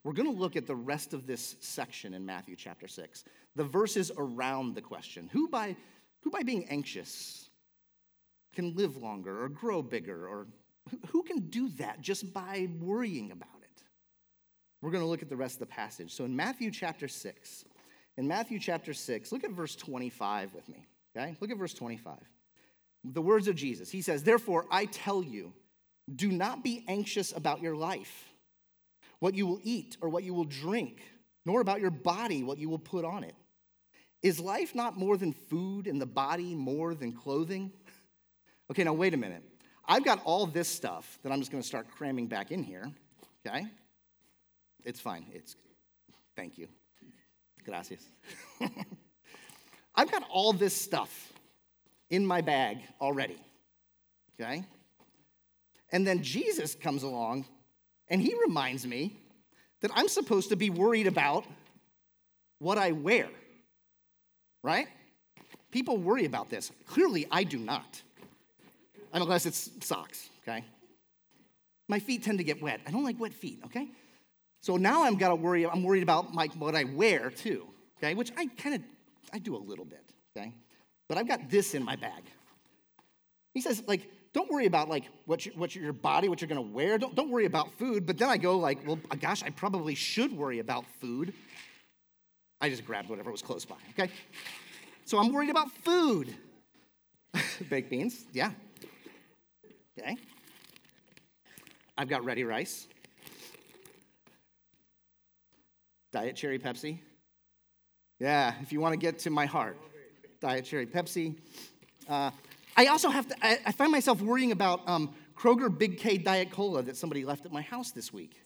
we're 0.05 0.13
going 0.13 0.33
to 0.33 0.39
look 0.39 0.57
at 0.57 0.67
the 0.67 0.75
rest 0.75 1.15
of 1.15 1.27
this 1.27 1.57
section 1.61 2.15
in 2.15 2.27
Matthew 2.27 2.57
chapter 2.57 2.89
6, 2.89 3.25
the 3.55 3.65
verses 3.65 4.11
around 4.17 4.75
the 4.75 4.81
question 4.81 5.31
who 5.33 5.49
by, 5.49 5.77
who 6.23 6.31
by 6.31 6.43
being 6.43 6.67
anxious 6.69 7.49
can 8.55 8.75
live 8.75 8.97
longer 8.97 9.45
or 9.45 9.49
grow 9.49 9.83
bigger, 9.83 10.27
or 10.27 10.47
who 11.09 11.23
can 11.23 11.39
do 11.49 11.69
that 11.71 12.01
just 12.01 12.33
by 12.33 12.69
worrying 12.81 13.31
about 13.31 13.62
it? 13.62 13.62
We're 14.83 14.91
going 14.91 15.05
to 15.05 15.09
look 15.09 15.23
at 15.23 15.29
the 15.29 15.37
rest 15.37 15.55
of 15.55 15.61
the 15.61 15.67
passage. 15.67 16.13
So 16.13 16.25
in 16.25 16.35
Matthew 16.35 16.71
chapter 16.71 17.09
6, 17.09 17.65
in 18.19 18.29
Matthew 18.29 18.59
chapter 18.59 18.93
6, 18.93 19.33
look 19.33 19.45
at 19.45 19.53
verse 19.53 19.77
25 19.77 20.55
with 20.55 20.69
me, 20.69 20.87
okay? 21.17 21.37
Look 21.41 21.51
at 21.51 21.57
verse 21.57 21.73
25. 21.73 22.19
The 23.05 23.23
words 23.23 23.49
of 23.49 23.55
Jesus. 23.55 23.91
He 23.91 24.03
says, 24.03 24.23
Therefore, 24.23 24.67
I 24.71 24.87
tell 24.87 25.23
you, 25.23 25.53
do 26.15 26.31
not 26.31 26.63
be 26.63 26.85
anxious 26.89 27.35
about 27.35 27.63
your 27.63 27.77
life 27.77 28.29
what 29.21 29.37
you 29.37 29.47
will 29.47 29.61
eat 29.63 29.97
or 30.01 30.09
what 30.09 30.25
you 30.25 30.35
will 30.35 30.45
drink, 30.45 31.01
nor 31.47 31.61
about 31.61 31.81
your 31.81 31.93
body, 31.93 32.43
what 32.43 32.59
you 32.59 32.69
will 32.69 32.79
put 32.79 33.05
on 33.05 33.23
it. 33.23 33.37
Is 34.21 34.41
life 34.41 34.75
not 34.75 34.97
more 34.97 35.17
than 35.17 35.33
food 35.33 35.87
and 35.87 36.01
the 36.01 36.07
body 36.07 36.57
more 36.57 36.95
than 36.95 37.13
clothing? 37.13 37.73
Okay, 38.71 38.85
now 38.85 38.95
wait 38.95 39.13
a 39.13 39.19
minute. 39.19 39.43
I've 39.87 40.05
got 40.05 40.23
all 40.25 40.47
this 40.47 40.67
stuff 40.67 41.19
that 41.23 41.31
I'm 41.31 41.41
just 41.41 41.51
going 41.51 41.61
to 41.61 41.67
start 41.67 41.89
cramming 41.91 42.27
back 42.27 42.51
in 42.53 42.63
here, 42.63 42.91
okay? 43.45 43.67
It's 44.85 45.01
fine. 45.01 45.27
It's 45.33 45.57
thank 46.37 46.59
you. 46.59 46.69
Gracias. 47.65 48.03
I've 49.95 50.11
got 50.11 50.25
all 50.31 50.53
this 50.53 50.75
stuff 50.75 51.33
in 52.11 52.27
my 52.27 52.41
bag 52.41 52.79
already. 53.01 53.39
Okay? 54.41 54.65
And 55.91 56.07
then 56.07 56.23
Jesus 56.23 56.75
comes 56.75 57.03
along 57.03 57.45
and 58.09 58.21
he 58.21 58.35
reminds 58.47 58.87
me 58.87 59.17
that 59.81 59.91
I'm 59.95 60.09
supposed 60.09 60.49
to 60.49 60.57
be 60.57 60.71
worried 60.71 61.07
about 61.07 61.45
what 62.59 62.79
I 62.79 62.93
wear, 62.93 63.29
right? 64.63 64.87
People 65.71 65.97
worry 65.97 66.25
about 66.25 66.49
this. 66.49 66.71
Clearly, 66.87 67.27
I 67.31 67.45
do 67.45 67.59
not. 67.59 68.03
Unless 69.13 69.47
it's 69.47 69.71
socks, 69.81 70.31
okay? 70.43 70.65
My 71.89 71.99
feet 71.99 72.23
tend 72.23 72.39
to 72.39 72.45
get 72.45 72.63
wet. 72.63 72.81
I 72.87 72.91
don't 72.91 73.05
like 73.05 73.19
wet 73.19 73.35
feet, 73.35 73.61
okay? 73.67 73.89
So 74.63 74.77
now 74.77 75.03
I'm 75.05 75.17
gotta 75.17 75.35
worry, 75.35 75.67
I'm 75.67 75.83
worried 75.83 76.05
about 76.05 76.33
my, 76.33 76.47
what 76.57 76.77
I 76.77 76.85
wear 76.85 77.31
too, 77.31 77.67
okay? 77.99 78.15
Which 78.15 78.31
I 78.37 78.47
kind 78.47 78.77
of, 78.77 78.83
I 79.33 79.39
do 79.39 79.57
a 79.57 79.59
little 79.59 79.85
bit, 79.85 80.05
okay? 80.37 80.55
But 81.09 81.19
I've 81.19 81.27
got 81.27 81.51
this 81.51 81.75
in 81.75 81.85
my 81.85 81.97
bag. 81.97 82.23
He 83.55 83.61
says, 83.61 83.83
like, 83.89 84.09
don't 84.33 84.51
worry 84.51 84.67
about 84.67 84.89
like 84.89 85.05
what, 85.27 85.45
you, 85.45 85.53
what 85.57 85.75
your 85.75 85.93
body, 85.93 86.29
what 86.29 86.41
you're 86.41 86.49
gonna 86.49 86.63
wear. 86.63 86.97
Don't, 86.97 87.15
don't 87.15 87.31
worry 87.31 87.45
about 87.45 87.73
food. 87.73 88.07
But 88.07 88.19
then 88.19 88.29
I 88.29 88.37
go 88.37 88.57
like, 88.57 88.87
well, 88.87 89.01
uh, 89.11 89.17
gosh, 89.17 89.43
I 89.43 89.51
probably 89.51 89.97
should 89.97 90.33
worry 90.33 90.61
about 90.61 90.85
food. 91.01 91.35
I 92.61 92.71
just 92.71 92.87
grabbed 92.87 93.09
whatever 93.09 93.33
was 93.33 93.43
close 93.43 93.65
by, 93.65 93.75
okay? 93.91 94.13
So 95.05 95.19
I'm 95.19 95.33
worried 95.33 95.51
about 95.51 95.73
food. 95.73 96.35
Baked 97.69 97.91
beans, 97.91 98.25
yeah. 98.33 98.53
Okay. 99.99 100.17
I've 101.99 102.09
got 102.09 102.25
ready 102.25 102.45
rice. 102.45 102.87
Diet 106.13 106.37
Cherry 106.37 106.59
Pepsi. 106.59 106.99
Yeah, 108.21 108.55
if 108.61 108.73
you 108.73 108.81
want 108.81 108.93
to 108.93 108.99
get 108.99 109.19
to 109.21 109.31
my 109.31 109.47
heart. 109.47 109.79
Diet 110.41 110.65
Cherry 110.65 110.87
Pepsi. 110.87 111.37
Uh, 112.09 112.31
I 112.77 112.87
also 112.87 113.09
have 113.09 113.29
to, 113.29 113.37
I, 113.43 113.59
I 113.67 113.73
find 113.73 113.91
myself 113.91 114.21
worrying 114.21 114.53
about 114.53 114.87
um, 114.87 115.15
Kroger 115.37 115.77
Big 115.77 115.99
K 115.99 116.19
Diet 116.19 116.51
Cola 116.51 116.83
that 116.83 116.97
somebody 116.97 117.25
left 117.25 117.47
at 117.47 117.53
my 117.53 117.63
house 117.63 117.93
this 117.93 118.13
week. 118.13 118.43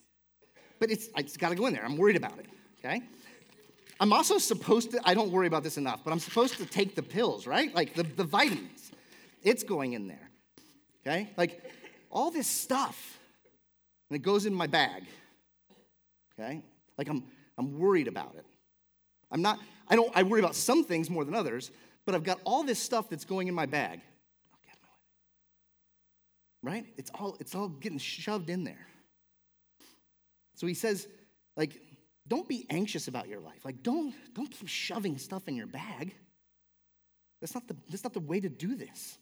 But 0.79 0.91
it's, 0.91 1.09
it's 1.17 1.37
got 1.37 1.49
to 1.49 1.55
go 1.55 1.65
in 1.65 1.73
there. 1.73 1.83
I'm 1.83 1.97
worried 1.97 2.15
about 2.15 2.37
it, 2.39 2.45
okay? 2.79 3.01
I'm 3.99 4.13
also 4.13 4.37
supposed 4.37 4.91
to, 4.91 5.01
I 5.03 5.13
don't 5.13 5.31
worry 5.31 5.47
about 5.47 5.63
this 5.63 5.77
enough, 5.77 6.03
but 6.03 6.11
I'm 6.13 6.19
supposed 6.19 6.57
to 6.57 6.65
take 6.65 6.95
the 6.95 7.01
pills, 7.03 7.47
right? 7.47 7.73
Like 7.73 7.95
the, 7.95 8.03
the 8.03 8.23
vitamins. 8.23 8.91
It's 9.43 9.63
going 9.63 9.93
in 9.93 10.07
there, 10.07 10.29
okay? 11.01 11.29
Like 11.35 11.63
all 12.11 12.31
this 12.31 12.47
stuff, 12.47 13.17
and 14.09 14.15
it 14.15 14.21
goes 14.21 14.45
in 14.45 14.53
my 14.53 14.67
bag, 14.67 15.03
okay? 16.39 16.61
Like 16.97 17.09
I'm, 17.09 17.23
I'm 17.57 17.79
worried 17.79 18.07
about 18.07 18.35
it. 18.37 18.45
I'm 19.31 19.41
not, 19.41 19.59
I 19.87 19.95
don't, 19.95 20.11
I 20.15 20.23
worry 20.23 20.39
about 20.39 20.55
some 20.55 20.83
things 20.83 21.09
more 21.09 21.25
than 21.25 21.35
others, 21.35 21.71
but 22.05 22.15
I've 22.15 22.23
got 22.23 22.39
all 22.43 22.63
this 22.63 22.79
stuff 22.79 23.09
that's 23.09 23.25
going 23.25 23.47
in 23.47 23.53
my 23.53 23.65
bag 23.65 24.01
right? 26.63 26.85
It's 26.97 27.11
all, 27.13 27.37
it's 27.39 27.55
all 27.55 27.69
getting 27.69 27.97
shoved 27.97 28.49
in 28.49 28.63
there. 28.63 28.87
So 30.55 30.67
he 30.67 30.73
says, 30.73 31.07
like, 31.55 31.81
don't 32.27 32.47
be 32.47 32.65
anxious 32.69 33.07
about 33.07 33.27
your 33.27 33.39
life. 33.39 33.63
Like, 33.63 33.83
don't, 33.83 34.13
don't 34.33 34.51
keep 34.51 34.67
shoving 34.67 35.17
stuff 35.17 35.47
in 35.47 35.55
your 35.55 35.67
bag. 35.67 36.15
That's 37.39 37.53
not 37.53 37.67
the, 37.67 37.75
that's 37.89 38.03
not 38.03 38.13
the 38.13 38.19
way 38.19 38.39
to 38.39 38.49
do 38.49 38.75
this. 38.75 39.17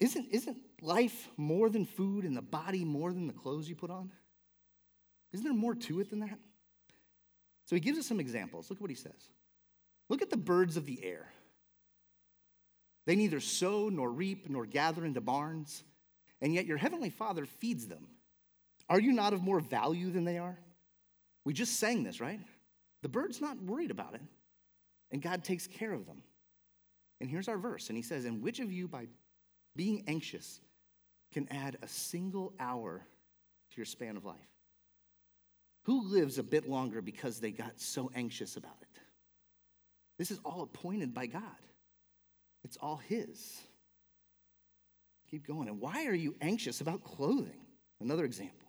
Isn't, 0.00 0.28
isn't 0.30 0.56
life 0.80 1.28
more 1.36 1.68
than 1.68 1.84
food 1.84 2.24
and 2.24 2.36
the 2.36 2.42
body 2.42 2.84
more 2.84 3.12
than 3.12 3.26
the 3.26 3.32
clothes 3.32 3.68
you 3.68 3.74
put 3.74 3.90
on? 3.90 4.10
Isn't 5.32 5.44
there 5.44 5.54
more 5.54 5.74
to 5.74 6.00
it 6.00 6.10
than 6.10 6.20
that? 6.20 6.38
So 7.66 7.76
he 7.76 7.80
gives 7.80 7.98
us 7.98 8.06
some 8.06 8.20
examples. 8.20 8.68
Look 8.68 8.78
at 8.78 8.82
what 8.82 8.90
he 8.90 8.96
says. 8.96 9.30
Look 10.08 10.22
at 10.22 10.30
the 10.30 10.36
birds 10.36 10.76
of 10.76 10.86
the 10.86 11.02
air. 11.02 11.32
They 13.06 13.16
neither 13.16 13.40
sow 13.40 13.88
nor 13.88 14.10
reap 14.10 14.48
nor 14.48 14.66
gather 14.66 15.04
into 15.04 15.20
barns, 15.20 15.82
and 16.40 16.54
yet 16.54 16.66
your 16.66 16.76
heavenly 16.76 17.10
Father 17.10 17.46
feeds 17.46 17.86
them. 17.86 18.06
Are 18.88 19.00
you 19.00 19.12
not 19.12 19.32
of 19.32 19.42
more 19.42 19.60
value 19.60 20.10
than 20.10 20.24
they 20.24 20.38
are? 20.38 20.58
We 21.44 21.52
just 21.52 21.78
sang 21.78 22.04
this, 22.04 22.20
right? 22.20 22.40
The 23.02 23.08
bird's 23.08 23.40
not 23.40 23.60
worried 23.62 23.90
about 23.90 24.14
it, 24.14 24.22
and 25.10 25.20
God 25.20 25.44
takes 25.44 25.66
care 25.66 25.92
of 25.92 26.06
them. 26.06 26.22
And 27.20 27.30
here's 27.30 27.48
our 27.48 27.58
verse, 27.58 27.88
and 27.88 27.96
he 27.96 28.02
says, 28.02 28.24
And 28.24 28.42
which 28.42 28.60
of 28.60 28.72
you, 28.72 28.86
by 28.86 29.06
being 29.74 30.04
anxious, 30.06 30.60
can 31.32 31.48
add 31.50 31.78
a 31.82 31.88
single 31.88 32.52
hour 32.60 32.98
to 33.70 33.76
your 33.76 33.86
span 33.86 34.16
of 34.16 34.24
life? 34.24 34.36
Who 35.84 36.08
lives 36.08 36.38
a 36.38 36.42
bit 36.42 36.68
longer 36.68 37.00
because 37.02 37.40
they 37.40 37.50
got 37.50 37.80
so 37.80 38.10
anxious 38.14 38.56
about 38.56 38.76
it? 38.80 39.00
This 40.18 40.30
is 40.30 40.38
all 40.44 40.62
appointed 40.62 41.12
by 41.14 41.26
God, 41.26 41.42
it's 42.64 42.76
all 42.76 42.96
His. 43.08 43.60
Keep 45.30 45.46
going. 45.46 45.66
And 45.66 45.80
why 45.80 46.04
are 46.06 46.14
you 46.14 46.36
anxious 46.42 46.82
about 46.82 47.02
clothing? 47.02 47.64
Another 48.00 48.26
example. 48.26 48.68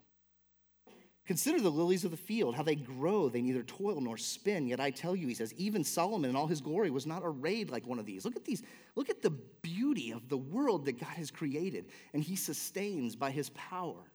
Consider 1.25 1.62
the 1.62 1.70
lilies 1.70 2.03
of 2.03 2.12
the 2.12 2.17
field, 2.17 2.55
how 2.55 2.63
they 2.63 2.75
grow. 2.75 3.29
They 3.29 3.41
neither 3.41 3.63
toil 3.63 4.01
nor 4.01 4.17
spin. 4.17 4.67
Yet 4.67 4.82
I 4.82 4.89
tell 4.89 5.15
you, 5.15 5.27
he 5.27 5.34
says, 5.34 5.53
even 5.55 5.84
Solomon 5.84 6.29
in 6.29 6.36
all 6.36 6.48
his 6.48 6.60
glory 6.60 6.89
was 6.89 7.05
not 7.05 7.22
arrayed 7.24 7.70
like 7.70 7.88
one 7.88 8.00
of 8.00 8.05
these. 8.05 8.25
Look 8.25 8.36
at 8.36 8.43
these. 8.43 8.62
Look 8.96 9.10
at 9.10 9.22
the 9.22 9.29
beauty 9.62 10.12
of 10.12 10.27
the 10.27 10.38
world 10.38 10.86
that 10.86 11.00
God 11.00 11.13
has 11.15 11.32
created, 11.32 11.86
and 12.13 12.22
he 12.22 12.36
sustains 12.36 13.15
by 13.15 13.32
his 13.32 13.50
power. 13.51 14.10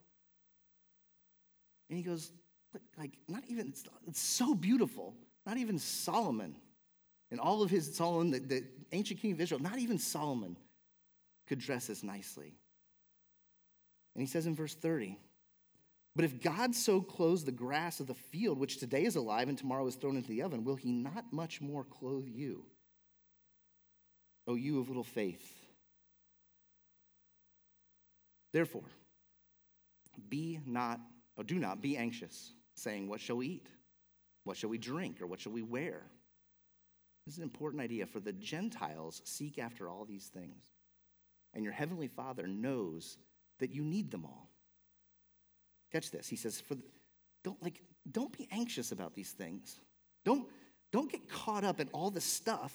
And 1.88 1.96
he 1.96 2.02
goes, 2.02 2.30
like, 2.98 3.18
not 3.28 3.44
even, 3.48 3.72
it's 4.06 4.20
so 4.20 4.54
beautiful. 4.54 5.14
Not 5.46 5.56
even 5.56 5.78
Solomon, 5.78 6.56
and 7.30 7.40
all 7.40 7.62
of 7.62 7.70
his, 7.70 7.94
Solomon, 7.94 8.30
the, 8.30 8.38
the 8.38 8.64
ancient 8.92 9.20
king 9.20 9.32
of 9.32 9.40
Israel, 9.40 9.60
not 9.60 9.78
even 9.78 9.98
Solomon 9.98 10.56
could 11.46 11.58
dress 11.58 11.88
as 11.90 12.02
nicely. 12.02 12.54
And 14.14 14.20
he 14.20 14.26
says 14.26 14.46
in 14.46 14.54
verse 14.54 14.74
30, 14.74 15.16
but 16.16 16.24
if 16.24 16.42
God 16.42 16.74
so 16.74 17.00
clothes 17.00 17.44
the 17.44 17.52
grass 17.52 18.00
of 18.00 18.08
the 18.08 18.14
field, 18.14 18.58
which 18.58 18.78
today 18.78 19.04
is 19.04 19.16
alive 19.16 19.48
and 19.48 19.56
tomorrow 19.56 19.86
is 19.86 19.94
thrown 19.94 20.16
into 20.16 20.28
the 20.28 20.42
oven, 20.42 20.64
will 20.64 20.74
he 20.74 20.90
not 20.90 21.32
much 21.32 21.60
more 21.60 21.84
clothe 21.84 22.26
you? 22.26 22.64
O 24.46 24.54
you 24.54 24.80
of 24.80 24.88
little 24.88 25.04
faith. 25.04 25.54
Therefore, 28.52 28.82
be 30.28 30.58
not, 30.66 31.00
or 31.36 31.44
do 31.44 31.58
not 31.58 31.80
be 31.80 31.96
anxious, 31.96 32.52
saying, 32.78 33.08
What 33.08 33.20
shall 33.20 33.36
we 33.36 33.46
eat? 33.46 33.68
What 34.44 34.56
shall 34.56 34.70
we 34.70 34.78
drink? 34.78 35.20
Or 35.20 35.26
what 35.26 35.40
shall 35.40 35.52
we 35.52 35.62
wear? 35.62 36.02
This 37.26 37.34
is 37.34 37.38
an 37.38 37.44
important 37.44 37.82
idea, 37.82 38.06
for 38.06 38.20
the 38.20 38.32
Gentiles 38.32 39.20
seek 39.24 39.58
after 39.58 39.88
all 39.88 40.04
these 40.04 40.28
things 40.28 40.72
and 41.54 41.64
your 41.64 41.72
heavenly 41.72 42.08
Father 42.08 42.46
knows 42.46 43.18
that 43.58 43.72
you 43.72 43.82
need 43.82 44.10
them 44.10 44.24
all. 44.24 44.48
Catch 45.92 46.10
this. 46.10 46.28
He 46.28 46.36
says, 46.36 46.60
for 46.60 46.74
the, 46.74 46.82
don't 47.44 47.60
like 47.62 47.82
don't 48.10 48.36
be 48.36 48.48
anxious 48.50 48.92
about 48.92 49.14
these 49.14 49.32
things. 49.32 49.80
Don't 50.24 50.46
don't 50.92 51.10
get 51.10 51.28
caught 51.28 51.64
up 51.64 51.80
in 51.80 51.88
all 51.92 52.10
the 52.10 52.20
stuff 52.20 52.72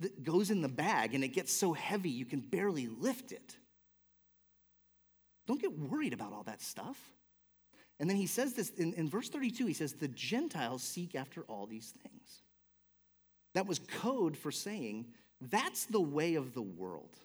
that 0.00 0.24
goes 0.24 0.50
in 0.50 0.62
the 0.62 0.68
bag 0.68 1.14
and 1.14 1.22
it 1.22 1.28
gets 1.28 1.52
so 1.52 1.72
heavy 1.72 2.10
you 2.10 2.24
can 2.24 2.40
barely 2.40 2.88
lift 2.88 3.32
it. 3.32 3.56
Don't 5.46 5.60
get 5.60 5.78
worried 5.78 6.12
about 6.12 6.32
all 6.32 6.42
that 6.44 6.62
stuff. 6.62 6.98
And 8.00 8.10
then 8.10 8.16
he 8.16 8.26
says 8.26 8.54
this 8.54 8.70
in, 8.70 8.92
in 8.94 9.08
verse 9.08 9.28
32 9.28 9.66
he 9.66 9.72
says, 9.72 9.94
The 9.94 10.08
Gentiles 10.08 10.82
seek 10.82 11.14
after 11.14 11.42
all 11.42 11.66
these 11.66 11.92
things. 12.02 12.42
That 13.54 13.66
was 13.66 13.78
code 14.00 14.36
for 14.36 14.50
saying, 14.50 15.06
that's 15.40 15.86
the 15.86 16.00
way 16.00 16.34
of 16.34 16.54
the 16.54 16.62
world. 16.62 17.16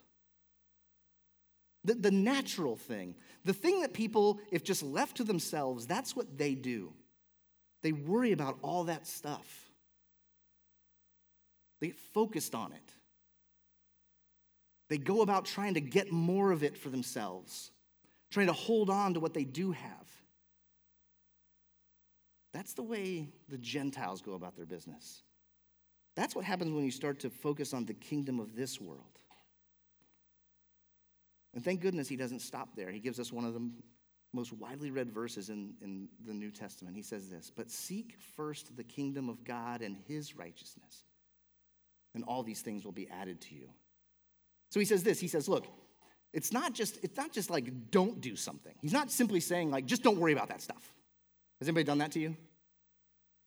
The, 1.84 1.94
the 1.94 2.10
natural 2.10 2.76
thing, 2.76 3.14
the 3.44 3.54
thing 3.54 3.80
that 3.80 3.94
people, 3.94 4.38
if 4.50 4.62
just 4.62 4.82
left 4.82 5.16
to 5.16 5.24
themselves, 5.24 5.86
that's 5.86 6.14
what 6.14 6.38
they 6.38 6.54
do. 6.54 6.92
They 7.82 7.92
worry 7.92 8.32
about 8.32 8.58
all 8.62 8.84
that 8.84 9.06
stuff. 9.06 9.70
They 11.80 11.88
get 11.88 11.98
focused 11.98 12.54
on 12.54 12.72
it. 12.72 12.92
They 14.90 14.98
go 14.98 15.22
about 15.22 15.46
trying 15.46 15.74
to 15.74 15.80
get 15.80 16.12
more 16.12 16.50
of 16.50 16.62
it 16.62 16.76
for 16.76 16.90
themselves, 16.90 17.70
trying 18.30 18.48
to 18.48 18.52
hold 18.52 18.90
on 18.90 19.14
to 19.14 19.20
what 19.20 19.32
they 19.32 19.44
do 19.44 19.70
have. 19.70 20.19
That's 22.52 22.74
the 22.74 22.82
way 22.82 23.28
the 23.48 23.58
Gentiles 23.58 24.20
go 24.20 24.34
about 24.34 24.56
their 24.56 24.66
business. 24.66 25.22
That's 26.16 26.34
what 26.34 26.44
happens 26.44 26.72
when 26.72 26.84
you 26.84 26.90
start 26.90 27.20
to 27.20 27.30
focus 27.30 27.72
on 27.72 27.86
the 27.86 27.94
kingdom 27.94 28.40
of 28.40 28.56
this 28.56 28.80
world. 28.80 29.04
And 31.54 31.64
thank 31.64 31.80
goodness 31.80 32.08
he 32.08 32.16
doesn't 32.16 32.40
stop 32.40 32.76
there. 32.76 32.90
He 32.90 33.00
gives 33.00 33.18
us 33.18 33.32
one 33.32 33.44
of 33.44 33.54
the 33.54 33.70
most 34.32 34.52
widely 34.52 34.90
read 34.90 35.10
verses 35.10 35.48
in, 35.50 35.74
in 35.82 36.08
the 36.24 36.32
New 36.32 36.50
Testament. 36.50 36.94
He 36.94 37.02
says 37.02 37.28
this 37.28 37.50
But 37.54 37.70
seek 37.70 38.16
first 38.36 38.76
the 38.76 38.84
kingdom 38.84 39.28
of 39.28 39.44
God 39.44 39.82
and 39.82 39.96
his 40.06 40.36
righteousness, 40.36 41.04
and 42.14 42.24
all 42.24 42.42
these 42.42 42.60
things 42.60 42.84
will 42.84 42.92
be 42.92 43.08
added 43.08 43.40
to 43.42 43.54
you. 43.54 43.68
So 44.70 44.78
he 44.78 44.86
says 44.86 45.02
this 45.02 45.18
He 45.18 45.28
says, 45.28 45.48
Look, 45.48 45.66
it's 46.32 46.52
not 46.52 46.74
just, 46.74 47.02
it's 47.02 47.16
not 47.16 47.32
just 47.32 47.50
like 47.50 47.90
don't 47.90 48.20
do 48.20 48.36
something. 48.36 48.74
He's 48.80 48.92
not 48.92 49.10
simply 49.10 49.40
saying, 49.40 49.70
like, 49.70 49.86
just 49.86 50.02
don't 50.02 50.18
worry 50.18 50.32
about 50.32 50.48
that 50.48 50.62
stuff. 50.62 50.92
Has 51.60 51.68
anybody 51.68 51.84
done 51.84 51.98
that 51.98 52.12
to 52.12 52.20
you? 52.20 52.36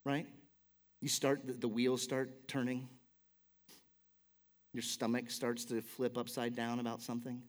Right? 0.06 0.28
You 1.02 1.10
start, 1.10 1.42
the 1.60 1.68
wheels 1.68 2.02
start 2.02 2.48
turning. 2.48 2.88
Your 4.74 4.84
stomach 4.84 5.30
starts 5.30 5.66
to 5.66 5.82
flip 5.82 6.18
upside 6.18 6.56
down 6.56 6.80
about 6.80 7.02
something. 7.02 7.42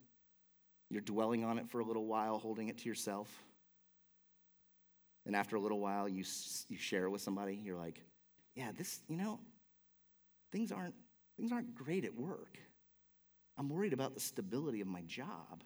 You're 0.89 1.01
dwelling 1.01 1.43
on 1.43 1.57
it 1.57 1.69
for 1.69 1.79
a 1.79 1.85
little 1.85 2.05
while, 2.05 2.37
holding 2.37 2.67
it 2.67 2.79
to 2.79 2.89
yourself. 2.89 3.29
And 5.25 5.35
after 5.35 5.55
a 5.55 5.59
little 5.59 5.79
while, 5.79 6.07
you, 6.07 6.23
you 6.69 6.77
share 6.77 7.05
it 7.05 7.09
with 7.09 7.21
somebody. 7.21 7.59
You're 7.63 7.77
like, 7.77 8.01
yeah, 8.55 8.71
this, 8.77 8.99
you 9.07 9.17
know, 9.17 9.39
things 10.51 10.71
aren't, 10.71 10.93
things 11.37 11.51
aren't 11.51 11.73
great 11.73 12.05
at 12.05 12.15
work. 12.15 12.57
I'm 13.57 13.69
worried 13.69 13.93
about 13.93 14.13
the 14.13 14.19
stability 14.19 14.81
of 14.81 14.87
my 14.87 15.01
job. 15.01 15.63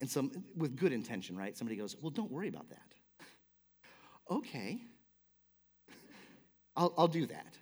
And 0.00 0.10
some, 0.10 0.32
with 0.56 0.76
good 0.76 0.92
intention, 0.92 1.36
right? 1.36 1.56
Somebody 1.56 1.76
goes, 1.76 1.96
well, 2.00 2.10
don't 2.10 2.30
worry 2.30 2.48
about 2.48 2.68
that. 2.70 2.94
Okay, 4.30 4.80
I'll, 6.76 6.92
I'll 6.96 7.08
do 7.08 7.26
that. 7.26 7.56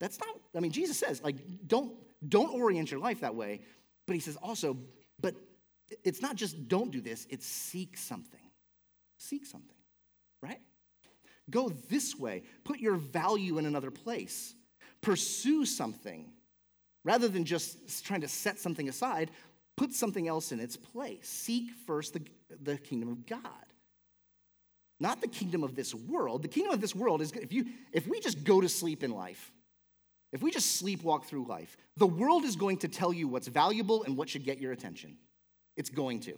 That's 0.00 0.18
not, 0.18 0.28
I 0.56 0.60
mean, 0.60 0.72
Jesus 0.72 0.98
says, 0.98 1.22
like, 1.22 1.36
don't, 1.66 1.92
don't 2.28 2.52
orient 2.52 2.90
your 2.90 3.00
life 3.00 3.20
that 3.20 3.34
way. 3.34 3.60
But 4.06 4.14
he 4.14 4.20
says 4.20 4.36
also, 4.42 4.76
but 5.20 5.34
it's 6.02 6.20
not 6.20 6.36
just 6.36 6.68
don't 6.68 6.90
do 6.90 7.00
this, 7.00 7.26
it's 7.30 7.46
seek 7.46 7.96
something. 7.96 8.40
Seek 9.18 9.46
something, 9.46 9.76
right? 10.42 10.60
Go 11.50 11.70
this 11.88 12.18
way. 12.18 12.42
Put 12.64 12.80
your 12.80 12.96
value 12.96 13.58
in 13.58 13.66
another 13.66 13.90
place. 13.90 14.54
Pursue 15.00 15.64
something. 15.64 16.30
Rather 17.04 17.28
than 17.28 17.44
just 17.44 18.04
trying 18.04 18.22
to 18.22 18.28
set 18.28 18.58
something 18.58 18.88
aside, 18.88 19.30
put 19.76 19.92
something 19.92 20.26
else 20.26 20.52
in 20.52 20.60
its 20.60 20.76
place. 20.76 21.28
Seek 21.28 21.70
first 21.86 22.14
the, 22.14 22.22
the 22.62 22.78
kingdom 22.78 23.10
of 23.10 23.26
God. 23.26 23.63
Not 25.04 25.20
the 25.20 25.28
kingdom 25.28 25.62
of 25.62 25.74
this 25.74 25.94
world. 25.94 26.40
The 26.40 26.48
kingdom 26.48 26.72
of 26.72 26.80
this 26.80 26.94
world 26.94 27.20
is 27.20 27.30
if 27.32 27.52
you 27.52 27.66
if 27.92 28.06
we 28.06 28.20
just 28.20 28.42
go 28.42 28.62
to 28.62 28.70
sleep 28.70 29.04
in 29.04 29.10
life, 29.10 29.52
if 30.32 30.40
we 30.42 30.50
just 30.50 30.82
sleepwalk 30.82 31.24
through 31.24 31.46
life, 31.46 31.76
the 31.98 32.06
world 32.06 32.44
is 32.44 32.56
going 32.56 32.78
to 32.78 32.88
tell 32.88 33.12
you 33.12 33.28
what's 33.28 33.46
valuable 33.46 34.04
and 34.04 34.16
what 34.16 34.30
should 34.30 34.44
get 34.44 34.58
your 34.62 34.72
attention. 34.72 35.18
It's 35.76 35.90
going 35.90 36.20
to. 36.20 36.32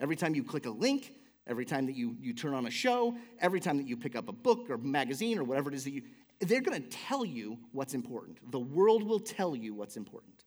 Every 0.00 0.16
time 0.16 0.34
you 0.34 0.42
click 0.42 0.64
a 0.64 0.70
link, 0.70 1.12
every 1.46 1.66
time 1.66 1.84
that 1.84 1.94
you, 1.94 2.16
you 2.18 2.32
turn 2.32 2.54
on 2.54 2.66
a 2.66 2.70
show, 2.70 3.14
every 3.38 3.60
time 3.60 3.76
that 3.76 3.86
you 3.86 3.98
pick 3.98 4.16
up 4.16 4.30
a 4.30 4.32
book 4.32 4.70
or 4.70 4.78
magazine 4.78 5.38
or 5.38 5.44
whatever 5.44 5.68
it 5.68 5.74
is 5.74 5.84
that 5.84 5.90
you, 5.90 6.00
they're 6.40 6.62
going 6.62 6.82
to 6.82 6.88
tell 6.88 7.26
you 7.26 7.58
what's 7.72 7.92
important. 7.92 8.38
The 8.52 8.58
world 8.58 9.02
will 9.02 9.20
tell 9.20 9.54
you 9.54 9.74
what's 9.74 9.98
important. 9.98 10.44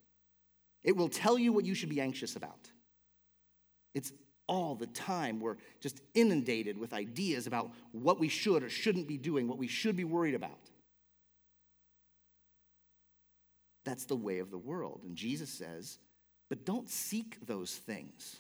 It 0.83 0.97
will 0.97 1.09
tell 1.09 1.37
you 1.37 1.53
what 1.53 1.63
you 1.63 1.75
should 1.75 1.89
be 1.89 2.01
anxious 2.01 2.35
about. 2.35 2.71
It's 3.93 4.11
all 4.47 4.75
the 4.75 4.87
time 4.87 5.39
we're 5.39 5.57
just 5.79 6.01
inundated 6.13 6.77
with 6.77 6.93
ideas 6.93 7.47
about 7.47 7.71
what 7.91 8.19
we 8.19 8.29
should 8.29 8.63
or 8.63 8.69
shouldn't 8.69 9.07
be 9.07 9.17
doing, 9.17 9.47
what 9.47 9.57
we 9.57 9.67
should 9.67 9.95
be 9.95 10.03
worried 10.03 10.35
about. 10.35 10.59
That's 13.85 14.05
the 14.05 14.15
way 14.15 14.39
of 14.39 14.51
the 14.51 14.57
world. 14.57 15.01
And 15.05 15.15
Jesus 15.15 15.49
says, 15.49 15.99
but 16.49 16.65
don't 16.65 16.89
seek 16.89 17.37
those 17.45 17.73
things. 17.73 18.37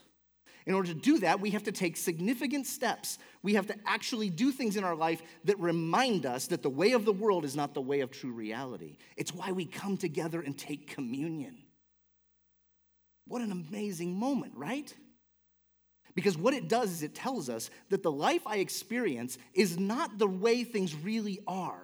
In 0.65 0.73
order 0.73 0.89
to 0.89 0.99
do 0.99 1.19
that, 1.19 1.39
we 1.39 1.51
have 1.51 1.63
to 1.63 1.71
take 1.71 1.95
significant 1.95 2.67
steps. 2.67 3.19
We 3.41 3.53
have 3.53 3.67
to 3.67 3.75
actually 3.85 4.29
do 4.29 4.51
things 4.51 4.75
in 4.75 4.83
our 4.83 4.95
life 4.95 5.21
that 5.45 5.57
remind 5.59 6.25
us 6.25 6.47
that 6.47 6.61
the 6.61 6.69
way 6.69 6.91
of 6.91 7.05
the 7.05 7.13
world 7.13 7.45
is 7.45 7.55
not 7.55 7.73
the 7.73 7.81
way 7.81 8.01
of 8.01 8.11
true 8.11 8.33
reality. 8.33 8.97
It's 9.15 9.33
why 9.33 9.53
we 9.53 9.63
come 9.63 9.95
together 9.95 10.41
and 10.41 10.57
take 10.57 10.87
communion. 10.87 11.57
What 13.27 13.41
an 13.41 13.51
amazing 13.51 14.13
moment, 14.19 14.53
right? 14.57 14.93
Because 16.17 16.35
what 16.35 16.55
it 16.55 16.67
does 16.67 16.89
is 16.91 17.03
it 17.03 17.13
tells 17.13 17.47
us 17.47 17.69
that 17.89 18.01
the 18.01 18.11
life 18.11 18.41
I 18.47 18.55
experience 18.55 19.37
is 19.53 19.77
not 19.77 20.17
the 20.17 20.25
way 20.25 20.63
things 20.63 20.95
really 20.95 21.39
are. 21.45 21.79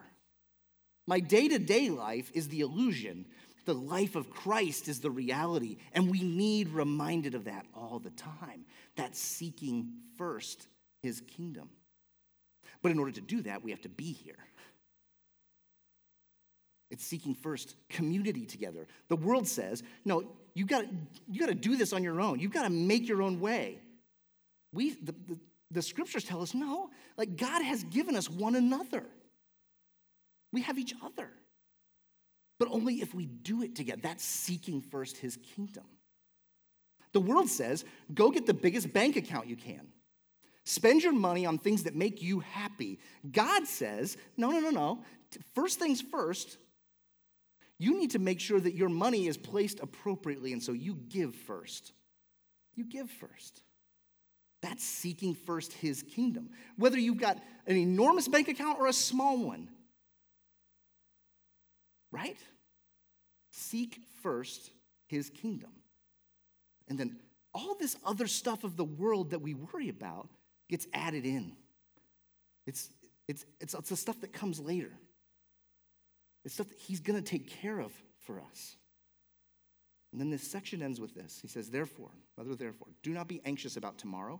My 1.05 1.19
day 1.19 1.47
to 1.49 1.59
day 1.59 1.91
life 1.91 2.31
is 2.33 2.47
the 2.47 2.61
illusion, 2.61 3.27
the 3.65 3.75
life 3.75 4.15
of 4.15 4.31
Christ 4.31 4.87
is 4.87 5.01
the 5.01 5.11
reality, 5.11 5.77
and 5.93 6.09
we 6.09 6.23
need 6.23 6.69
reminded 6.69 7.35
of 7.35 7.43
that 7.43 7.67
all 7.75 7.99
the 7.99 8.09
time. 8.09 8.65
That 8.95 9.15
seeking 9.15 9.91
first 10.17 10.67
his 11.03 11.21
kingdom. 11.21 11.69
But 12.81 12.91
in 12.91 12.97
order 12.97 13.11
to 13.11 13.21
do 13.21 13.43
that, 13.43 13.63
we 13.63 13.69
have 13.69 13.81
to 13.81 13.89
be 13.89 14.13
here. 14.13 14.47
It's 16.89 17.05
seeking 17.05 17.35
first 17.35 17.75
community 17.87 18.47
together. 18.47 18.87
The 19.09 19.15
world 19.15 19.47
says, 19.47 19.83
no, 20.05 20.23
you 20.55 20.65
got 20.65 20.85
you 21.29 21.39
got 21.39 21.49
to 21.49 21.55
do 21.55 21.75
this 21.75 21.93
on 21.93 22.03
your 22.03 22.19
own. 22.19 22.39
You've 22.39 22.51
got 22.51 22.63
to 22.63 22.71
make 22.71 23.07
your 23.07 23.21
own 23.21 23.39
way. 23.39 23.77
We 24.73 24.91
the, 24.91 25.13
the, 25.27 25.39
the 25.71 25.81
scriptures 25.81 26.23
tell 26.23 26.41
us 26.41 26.53
no, 26.53 26.89
like 27.17 27.37
God 27.37 27.63
has 27.63 27.83
given 27.85 28.15
us 28.15 28.29
one 28.29 28.55
another. 28.55 29.05
We 30.51 30.61
have 30.61 30.77
each 30.77 30.93
other 31.03 31.29
but 32.63 32.71
only 32.71 33.01
if 33.01 33.13
we 33.13 33.25
do 33.25 33.61
it 33.61 33.75
together. 33.75 33.99
That's 34.01 34.23
seeking 34.23 34.79
first 34.79 35.17
his 35.17 35.37
kingdom. 35.55 35.83
The 37.11 37.19
world 37.19 37.49
says 37.49 37.83
go 38.13 38.31
get 38.31 38.45
the 38.45 38.53
biggest 38.53 38.93
bank 38.93 39.17
account 39.17 39.47
you 39.47 39.57
can. 39.57 39.87
Spend 40.63 41.03
your 41.03 41.11
money 41.11 41.45
on 41.45 41.57
things 41.57 41.83
that 41.83 41.93
make 41.93 42.21
you 42.21 42.39
happy. 42.39 42.99
God 43.29 43.67
says, 43.67 44.15
no, 44.37 44.49
no, 44.49 44.61
no, 44.61 44.69
no. 44.69 45.03
First 45.53 45.77
things 45.77 46.01
first, 46.01 46.57
you 47.77 47.99
need 47.99 48.11
to 48.11 48.19
make 48.19 48.39
sure 48.39 48.61
that 48.61 48.73
your 48.73 48.87
money 48.87 49.27
is 49.27 49.35
placed 49.35 49.81
appropriately, 49.81 50.53
and 50.53 50.63
so 50.63 50.71
you 50.71 50.95
give 51.09 51.35
first. 51.35 51.91
You 52.75 52.85
give 52.85 53.09
first. 53.09 53.61
That's 54.63 54.83
seeking 54.83 55.35
first 55.35 55.73
his 55.73 56.03
kingdom. 56.03 56.49
Whether 56.77 56.97
you've 56.97 57.19
got 57.19 57.37
an 57.67 57.75
enormous 57.75 58.29
bank 58.29 58.47
account 58.47 58.79
or 58.79 58.87
a 58.87 58.93
small 58.93 59.37
one, 59.37 59.67
right? 62.13 62.37
Seek 63.49 63.99
first 64.21 64.71
his 65.07 65.29
kingdom. 65.29 65.71
And 66.87 66.97
then 66.97 67.17
all 67.53 67.75
this 67.75 67.97
other 68.05 68.25
stuff 68.25 68.63
of 68.63 68.77
the 68.77 68.85
world 68.85 69.31
that 69.31 69.41
we 69.41 69.53
worry 69.53 69.89
about 69.89 70.29
gets 70.69 70.87
added 70.93 71.25
in. 71.25 71.51
It's, 72.65 72.89
it's, 73.27 73.45
it's, 73.59 73.73
it's 73.73 73.89
the 73.89 73.97
stuff 73.97 74.21
that 74.21 74.31
comes 74.31 74.61
later. 74.61 74.93
It's 76.45 76.53
stuff 76.53 76.69
that 76.69 76.79
he's 76.79 77.01
going 77.01 77.21
to 77.21 77.29
take 77.29 77.49
care 77.49 77.79
of 77.79 77.91
for 78.25 78.39
us. 78.39 78.77
And 80.13 80.21
then 80.21 80.29
this 80.29 80.49
section 80.49 80.81
ends 80.81 81.01
with 81.01 81.13
this. 81.13 81.39
He 81.41 81.49
says, 81.49 81.69
Therefore, 81.69 82.11
mother, 82.37 82.55
therefore, 82.55 82.87
do 83.01 83.11
not 83.11 83.27
be 83.27 83.41
anxious 83.43 83.75
about 83.75 83.97
tomorrow. 83.97 84.39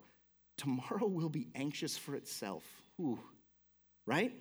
Tomorrow 0.58 1.08
will 1.08 1.30
be 1.30 1.48
anxious 1.56 1.98
for 1.98 2.16
itself. 2.16 2.63
Ooh, 3.00 3.20
right? 4.06 4.34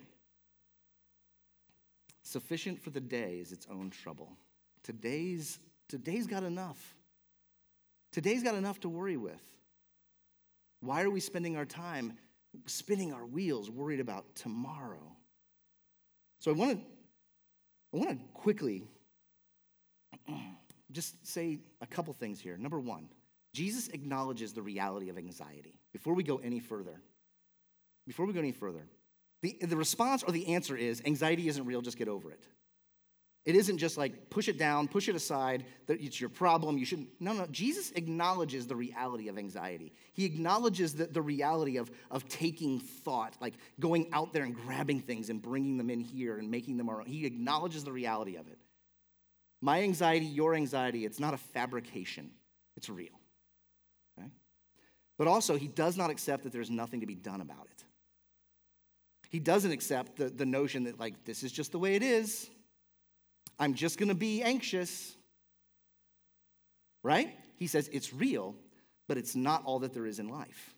Sufficient 2.21 2.81
for 2.81 2.89
the 2.89 3.01
day 3.01 3.39
is 3.39 3.51
its 3.51 3.67
own 3.69 3.89
trouble. 3.89 4.37
Today's, 4.83 5.59
today's 5.89 6.27
got 6.27 6.43
enough. 6.43 6.95
Today's 8.11 8.43
got 8.43 8.55
enough 8.55 8.79
to 8.81 8.89
worry 8.89 9.17
with. 9.17 9.41
Why 10.81 11.01
are 11.03 11.09
we 11.09 11.19
spending 11.19 11.57
our 11.57 11.65
time 11.65 12.13
spinning 12.65 13.11
our 13.13 13.25
wheels 13.25 13.69
worried 13.69 13.99
about 13.99 14.35
tomorrow? 14.35 15.15
So 16.39 16.51
I 16.51 16.53
want 16.53 16.79
to 16.79 16.85
I 17.93 17.97
want 17.97 18.09
to 18.09 18.17
quickly 18.33 18.83
just 20.91 21.25
say 21.25 21.59
a 21.81 21.87
couple 21.87 22.13
things 22.13 22.39
here. 22.39 22.57
Number 22.57 22.79
one, 22.79 23.07
Jesus 23.53 23.87
acknowledges 23.89 24.53
the 24.53 24.61
reality 24.61 25.09
of 25.09 25.17
anxiety. 25.17 25.75
Before 25.91 26.13
we 26.13 26.23
go 26.23 26.37
any 26.37 26.59
further, 26.59 27.01
before 28.07 28.25
we 28.25 28.33
go 28.33 28.39
any 28.39 28.51
further, 28.51 28.87
the, 29.41 29.57
the 29.61 29.77
response 29.77 30.23
or 30.23 30.31
the 30.31 30.47
answer 30.55 30.75
is 30.75 31.01
anxiety 31.05 31.47
isn't 31.47 31.65
real, 31.65 31.81
just 31.81 31.97
get 31.97 32.07
over 32.07 32.31
it. 32.31 32.47
It 33.45 33.55
isn't 33.55 33.77
just 33.77 33.97
like 33.97 34.29
push 34.29 34.47
it 34.47 34.57
down, 34.57 34.87
push 34.87 35.09
it 35.09 35.15
aside, 35.15 35.65
that 35.87 36.01
it's 36.01 36.19
your 36.19 36.29
problem, 36.29 36.77
you 36.77 36.85
shouldn't. 36.85 37.09
No, 37.19 37.33
no, 37.33 37.45
Jesus 37.47 37.91
acknowledges 37.91 38.67
the 38.67 38.75
reality 38.75 39.27
of 39.27 39.37
anxiety. 39.37 39.91
He 40.13 40.23
acknowledges 40.23 40.93
the, 40.93 41.07
the 41.07 41.21
reality 41.21 41.75
of, 41.75 41.91
of 42.09 42.27
taking 42.29 42.79
thought, 42.79 43.35
like 43.41 43.55
going 43.81 44.09
out 44.13 44.31
there 44.31 44.45
and 44.45 44.55
grabbing 44.55 45.01
things 45.01 45.29
and 45.29 45.41
bringing 45.41 45.77
them 45.77 45.89
in 45.89 45.99
here 45.99 46.37
and 46.37 46.49
making 46.49 46.77
them 46.77 46.87
our 46.87 47.01
own. 47.01 47.05
He 47.05 47.25
acknowledges 47.25 47.83
the 47.83 47.91
reality 47.91 48.37
of 48.37 48.47
it. 48.47 48.57
My 49.61 49.81
anxiety, 49.81 50.25
your 50.25 50.55
anxiety, 50.55 51.05
it's 51.05 51.19
not 51.19 51.33
a 51.33 51.37
fabrication, 51.37 52.31
it's 52.77 52.89
real. 52.89 53.19
But 55.17 55.27
also, 55.27 55.55
he 55.55 55.67
does 55.67 55.95
not 55.95 56.09
accept 56.09 56.43
that 56.43 56.51
there's 56.51 56.71
nothing 56.71 57.01
to 57.01 57.05
be 57.05 57.15
done 57.15 57.41
about 57.41 57.67
it. 57.71 57.83
He 59.29 59.39
doesn't 59.39 59.71
accept 59.71 60.17
the, 60.17 60.29
the 60.29 60.45
notion 60.45 60.83
that, 60.83 60.99
like, 60.99 61.25
this 61.25 61.43
is 61.43 61.51
just 61.51 61.71
the 61.71 61.79
way 61.79 61.95
it 61.95 62.03
is. 62.03 62.49
I'm 63.59 63.73
just 63.73 63.97
going 63.97 64.09
to 64.09 64.15
be 64.15 64.41
anxious. 64.41 65.15
Right? 67.03 67.35
He 67.57 67.67
says 67.67 67.89
it's 67.91 68.13
real, 68.13 68.55
but 69.07 69.17
it's 69.17 69.35
not 69.35 69.63
all 69.65 69.79
that 69.79 69.93
there 69.93 70.05
is 70.05 70.19
in 70.19 70.29
life. 70.29 70.73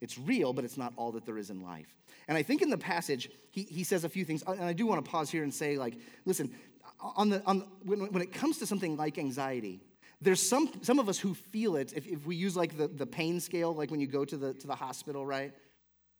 It's 0.00 0.18
real, 0.18 0.52
but 0.52 0.64
it's 0.64 0.76
not 0.76 0.92
all 0.96 1.12
that 1.12 1.26
there 1.26 1.38
is 1.38 1.50
in 1.50 1.62
life. 1.62 1.94
And 2.28 2.36
I 2.36 2.42
think 2.42 2.62
in 2.62 2.70
the 2.70 2.78
passage, 2.78 3.30
he, 3.50 3.62
he 3.64 3.84
says 3.84 4.04
a 4.04 4.08
few 4.08 4.24
things. 4.24 4.42
And 4.46 4.62
I 4.62 4.72
do 4.72 4.86
want 4.86 5.04
to 5.04 5.10
pause 5.10 5.30
here 5.30 5.42
and 5.42 5.52
say, 5.52 5.76
like, 5.76 5.98
listen, 6.24 6.54
on 7.00 7.30
the, 7.30 7.42
on, 7.44 7.66
when, 7.84 8.12
when 8.12 8.22
it 8.22 8.32
comes 8.32 8.58
to 8.58 8.66
something 8.66 8.96
like 8.96 9.18
anxiety, 9.18 9.80
there's 10.20 10.42
some, 10.42 10.70
some 10.82 10.98
of 10.98 11.08
us 11.08 11.18
who 11.18 11.34
feel 11.34 11.76
it. 11.76 11.92
If, 11.94 12.06
if 12.06 12.26
we 12.26 12.34
use 12.36 12.56
like 12.56 12.76
the, 12.76 12.88
the 12.88 13.06
pain 13.06 13.40
scale, 13.40 13.74
like 13.74 13.90
when 13.90 14.00
you 14.00 14.06
go 14.06 14.24
to 14.24 14.36
the, 14.36 14.54
to 14.54 14.66
the 14.66 14.74
hospital, 14.74 15.24
right? 15.24 15.52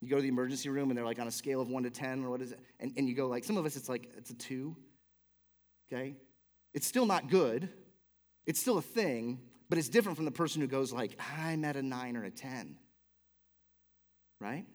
You 0.00 0.08
go 0.08 0.16
to 0.16 0.22
the 0.22 0.28
emergency 0.28 0.68
room 0.68 0.90
and 0.90 0.96
they're 0.96 1.04
like 1.04 1.18
on 1.18 1.26
a 1.26 1.32
scale 1.32 1.60
of 1.60 1.68
one 1.68 1.82
to 1.82 1.90
10, 1.90 2.24
or 2.24 2.30
what 2.30 2.40
is 2.40 2.52
it? 2.52 2.60
And, 2.78 2.92
and 2.96 3.08
you 3.08 3.14
go 3.14 3.26
like, 3.26 3.42
some 3.44 3.56
of 3.56 3.66
us, 3.66 3.76
it's 3.76 3.88
like, 3.88 4.08
it's 4.16 4.30
a 4.30 4.34
two 4.34 4.76
okay? 5.90 6.16
It's 6.74 6.86
still 6.86 7.06
not 7.06 7.28
good. 7.28 7.68
It's 8.46 8.60
still 8.60 8.78
a 8.78 8.82
thing, 8.82 9.40
but 9.68 9.78
it's 9.78 9.88
different 9.88 10.16
from 10.16 10.24
the 10.24 10.30
person 10.30 10.60
who 10.60 10.66
goes 10.66 10.92
like, 10.92 11.18
I'm 11.36 11.64
at 11.64 11.76
a 11.76 11.82
9 11.82 12.16
or 12.16 12.24
a 12.24 12.30
10. 12.30 12.76
Right? 14.40 14.66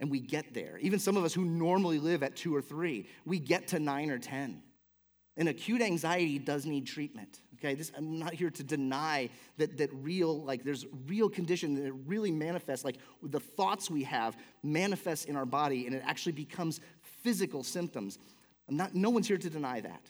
And 0.00 0.10
we 0.10 0.20
get 0.20 0.52
there. 0.52 0.78
Even 0.80 0.98
some 0.98 1.16
of 1.16 1.24
us 1.24 1.32
who 1.32 1.44
normally 1.44 1.98
live 1.98 2.22
at 2.22 2.36
2 2.36 2.54
or 2.54 2.60
3, 2.60 3.08
we 3.24 3.38
get 3.38 3.68
to 3.68 3.78
9 3.78 4.10
or 4.10 4.18
10. 4.18 4.62
And 5.38 5.48
acute 5.48 5.82
anxiety 5.82 6.38
does 6.38 6.66
need 6.66 6.86
treatment. 6.86 7.40
Okay, 7.58 7.74
this, 7.74 7.90
I'm 7.96 8.18
not 8.18 8.34
here 8.34 8.50
to 8.50 8.62
deny 8.62 9.30
that, 9.56 9.78
that 9.78 9.90
real, 9.94 10.42
like 10.42 10.62
there's 10.62 10.84
real 11.06 11.30
condition 11.30 11.74
that 11.82 11.92
really 12.06 12.30
manifests, 12.30 12.84
like 12.84 12.98
the 13.22 13.40
thoughts 13.40 13.90
we 13.90 14.02
have 14.04 14.36
manifest 14.62 15.26
in 15.26 15.36
our 15.36 15.46
body 15.46 15.86
and 15.86 15.94
it 15.94 16.02
actually 16.04 16.32
becomes 16.32 16.80
physical 17.22 17.62
symptoms. 17.62 18.18
I'm 18.68 18.76
not, 18.76 18.94
no 18.94 19.10
one's 19.10 19.26
here 19.26 19.38
to 19.38 19.48
deny 19.48 19.80
that. 19.80 20.02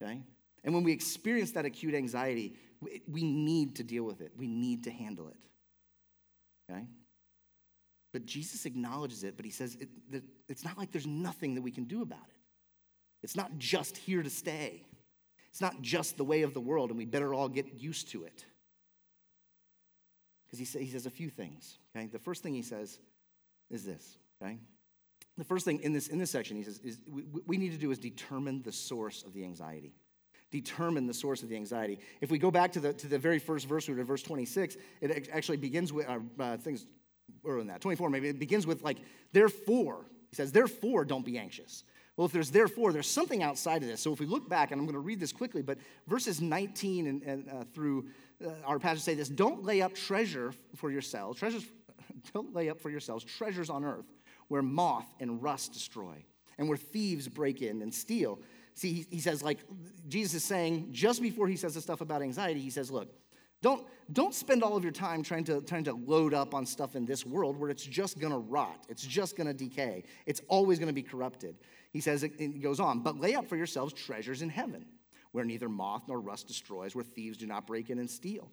Okay? 0.00 0.22
And 0.64 0.74
when 0.74 0.84
we 0.84 0.92
experience 0.92 1.52
that 1.52 1.64
acute 1.64 1.94
anxiety, 1.94 2.54
we 3.08 3.24
need 3.24 3.76
to 3.76 3.82
deal 3.82 4.04
with 4.04 4.20
it. 4.20 4.32
We 4.36 4.46
need 4.46 4.84
to 4.84 4.90
handle 4.90 5.28
it. 5.28 5.36
Okay? 6.70 6.86
But 8.12 8.26
Jesus 8.26 8.64
acknowledges 8.64 9.24
it, 9.24 9.36
but 9.36 9.44
he 9.44 9.50
says 9.50 9.76
it, 9.80 10.22
it's 10.48 10.64
not 10.64 10.78
like 10.78 10.92
there's 10.92 11.06
nothing 11.06 11.54
that 11.56 11.62
we 11.62 11.70
can 11.70 11.84
do 11.84 12.02
about 12.02 12.18
it. 12.28 12.36
It's 13.22 13.36
not 13.36 13.58
just 13.58 13.96
here 13.96 14.22
to 14.22 14.30
stay. 14.30 14.84
It's 15.58 15.60
not 15.60 15.82
just 15.82 16.16
the 16.16 16.22
way 16.22 16.42
of 16.42 16.54
the 16.54 16.60
world, 16.60 16.90
and 16.90 16.96
we 16.96 17.04
better 17.04 17.34
all 17.34 17.48
get 17.48 17.80
used 17.80 18.12
to 18.12 18.22
it. 18.22 18.44
Because 20.46 20.60
he, 20.60 20.64
say, 20.64 20.84
he 20.84 20.90
says 20.92 21.04
a 21.04 21.10
few 21.10 21.30
things. 21.30 21.78
Okay? 21.96 22.06
The 22.06 22.20
first 22.20 22.44
thing 22.44 22.54
he 22.54 22.62
says 22.62 23.00
is 23.68 23.84
this. 23.84 24.18
Okay? 24.40 24.60
The 25.36 25.42
first 25.42 25.64
thing 25.64 25.80
in 25.80 25.92
this, 25.92 26.06
in 26.06 26.20
this 26.20 26.30
section, 26.30 26.56
he 26.56 26.62
says, 26.62 26.78
is 26.84 27.00
we, 27.10 27.24
we 27.44 27.56
need 27.56 27.72
to 27.72 27.76
do 27.76 27.90
is 27.90 27.98
determine 27.98 28.62
the 28.62 28.70
source 28.70 29.24
of 29.24 29.34
the 29.34 29.42
anxiety. 29.42 29.96
Determine 30.52 31.08
the 31.08 31.14
source 31.14 31.42
of 31.42 31.48
the 31.48 31.56
anxiety. 31.56 31.98
If 32.20 32.30
we 32.30 32.38
go 32.38 32.52
back 32.52 32.70
to 32.74 32.80
the, 32.80 32.92
to 32.92 33.08
the 33.08 33.18
very 33.18 33.40
first 33.40 33.66
verse, 33.66 33.88
we're 33.88 33.96
to 33.96 34.04
verse 34.04 34.22
26, 34.22 34.76
it 35.00 35.28
actually 35.32 35.56
begins 35.56 35.92
with 35.92 36.08
uh, 36.08 36.20
uh, 36.38 36.56
things 36.58 36.86
earlier 37.44 37.58
than 37.58 37.66
that, 37.66 37.80
24 37.80 38.10
maybe. 38.10 38.28
It 38.28 38.38
begins 38.38 38.64
with, 38.64 38.84
like, 38.84 38.98
therefore. 39.32 40.04
He 40.30 40.36
says, 40.36 40.52
therefore, 40.52 41.04
don't 41.04 41.24
be 41.24 41.36
anxious. 41.36 41.82
Well, 42.18 42.26
if 42.26 42.32
there's 42.32 42.50
therefore, 42.50 42.92
there's 42.92 43.08
something 43.08 43.44
outside 43.44 43.82
of 43.82 43.88
this. 43.88 44.00
So 44.00 44.12
if 44.12 44.18
we 44.18 44.26
look 44.26 44.48
back, 44.48 44.72
and 44.72 44.80
I'm 44.80 44.86
going 44.86 44.94
to 44.94 45.00
read 45.00 45.20
this 45.20 45.30
quickly, 45.30 45.62
but 45.62 45.78
verses 46.08 46.40
19 46.40 47.06
and, 47.06 47.22
and 47.22 47.48
uh, 47.48 47.62
through 47.72 48.06
uh, 48.44 48.50
our 48.64 48.80
passage 48.80 49.02
say 49.02 49.14
this 49.14 49.28
Don't 49.28 49.64
lay 49.64 49.82
up 49.82 49.94
treasure 49.94 50.52
for 50.74 50.90
yourselves, 50.90 51.38
treasures, 51.38 51.64
don't 52.34 52.52
lay 52.52 52.70
up 52.70 52.80
for 52.80 52.90
yourselves 52.90 53.24
treasures 53.24 53.70
on 53.70 53.84
earth 53.84 54.06
where 54.48 54.62
moth 54.62 55.06
and 55.20 55.40
rust 55.40 55.72
destroy, 55.72 56.24
and 56.58 56.68
where 56.68 56.76
thieves 56.76 57.28
break 57.28 57.62
in 57.62 57.82
and 57.82 57.94
steal. 57.94 58.40
See, 58.74 58.92
he, 58.92 59.06
he 59.10 59.20
says, 59.20 59.40
like, 59.42 59.58
Jesus 60.08 60.34
is 60.34 60.44
saying, 60.44 60.88
just 60.90 61.22
before 61.22 61.46
he 61.46 61.56
says 61.56 61.74
the 61.74 61.80
stuff 61.80 62.00
about 62.00 62.22
anxiety, 62.22 62.60
he 62.60 62.70
says, 62.70 62.90
look, 62.90 63.08
don't, 63.60 63.84
don't 64.12 64.34
spend 64.34 64.62
all 64.62 64.76
of 64.76 64.84
your 64.84 64.92
time 64.92 65.22
trying 65.22 65.44
to, 65.44 65.60
trying 65.62 65.84
to 65.84 65.92
load 65.92 66.32
up 66.32 66.54
on 66.54 66.64
stuff 66.64 66.94
in 66.94 67.04
this 67.04 67.26
world 67.26 67.58
where 67.58 67.70
it's 67.70 67.84
just 67.84 68.18
gonna 68.18 68.38
rot, 68.38 68.84
it's 68.88 69.04
just 69.04 69.36
gonna 69.36 69.52
decay, 69.52 70.04
it's 70.26 70.40
always 70.48 70.78
gonna 70.78 70.92
be 70.92 71.02
corrupted. 71.02 71.56
He 71.92 72.00
says, 72.00 72.22
it 72.22 72.60
goes 72.62 72.80
on, 72.80 73.00
but 73.00 73.18
lay 73.18 73.34
up 73.34 73.48
for 73.48 73.56
yourselves 73.56 73.92
treasures 73.92 74.42
in 74.42 74.50
heaven, 74.50 74.84
where 75.32 75.44
neither 75.44 75.68
moth 75.68 76.02
nor 76.06 76.20
rust 76.20 76.46
destroys, 76.46 76.94
where 76.94 77.04
thieves 77.04 77.38
do 77.38 77.46
not 77.46 77.66
break 77.66 77.90
in 77.90 77.98
and 77.98 78.10
steal. 78.10 78.50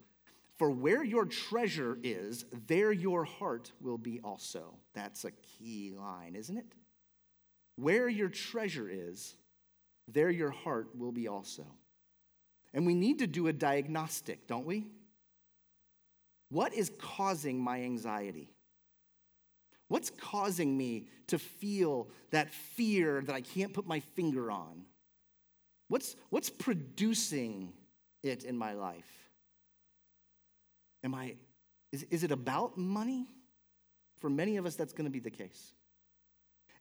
For 0.58 0.72
where 0.72 1.04
your 1.04 1.26
treasure 1.26 1.98
is, 2.02 2.46
there 2.68 2.94
your 2.94 3.26
heart 3.26 3.74
will 3.82 3.98
be 3.98 4.22
also. 4.24 4.76
That's 4.94 5.26
a 5.26 5.32
key 5.32 5.94
line, 5.98 6.36
isn't 6.36 6.58
it? 6.58 6.66
Where 7.76 8.08
your 8.08 8.30
treasure 8.30 8.90
is, 8.90 9.36
there 10.08 10.30
your 10.30 10.52
heart 10.52 10.90
will 10.98 11.12
be 11.12 11.28
also. 11.28 11.66
And 12.74 12.86
we 12.86 12.96
need 12.96 13.20
to 13.20 13.28
do 13.28 13.48
a 13.48 13.54
diagnostic, 13.54 14.48
don't 14.48 14.66
we? 14.66 14.88
What 16.50 16.74
is 16.74 16.92
causing 17.00 17.60
my 17.60 17.82
anxiety? 17.82 18.55
What's 19.88 20.10
causing 20.10 20.78
me 20.78 21.08
to 21.28 21.38
feel 21.38 22.10
that 22.32 22.52
fear 22.52 23.22
that 23.26 23.36
I 23.36 23.42
can't 23.42 23.74
put 23.74 23.86
my 23.86 24.00
finger 24.00 24.50
on? 24.50 24.86
What's, 25.88 26.16
what's 26.30 26.50
producing 26.50 27.72
it 28.24 28.44
in 28.44 28.58
my 28.58 28.74
life? 28.74 29.30
Am 31.04 31.14
I, 31.14 31.36
is, 31.92 32.04
is 32.10 32.24
it 32.24 32.32
about 32.32 32.78
money? 32.78 33.28
For 34.18 34.30
many 34.30 34.58
of 34.58 34.66
us, 34.66 34.76
that's 34.76 34.94
going 34.94 35.06
to 35.06 35.12
be 35.12 35.20
the 35.20 35.30
case. 35.30 35.74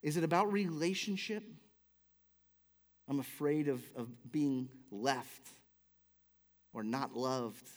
Is 0.01 0.17
it 0.17 0.23
about 0.23 0.51
relationship? 0.51 1.43
I'm 3.07 3.19
afraid 3.19 3.67
of, 3.67 3.81
of 3.95 4.07
being 4.31 4.69
left 4.89 5.47
or 6.73 6.83
not 6.83 7.15
loved. 7.15 7.69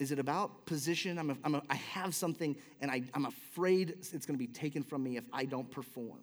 Is 0.00 0.12
it 0.12 0.18
about 0.18 0.64
position? 0.64 1.18
I'm 1.18 1.30
a, 1.30 1.36
I'm 1.44 1.54
a, 1.54 1.62
I 1.68 1.74
have 1.74 2.14
something 2.14 2.56
and 2.80 2.90
I, 2.90 3.02
I'm 3.12 3.26
afraid 3.26 3.90
it's 3.90 4.10
going 4.24 4.34
to 4.34 4.38
be 4.38 4.46
taken 4.46 4.82
from 4.82 5.02
me 5.04 5.18
if 5.18 5.24
I 5.30 5.44
don't 5.44 5.70
perform. 5.70 6.22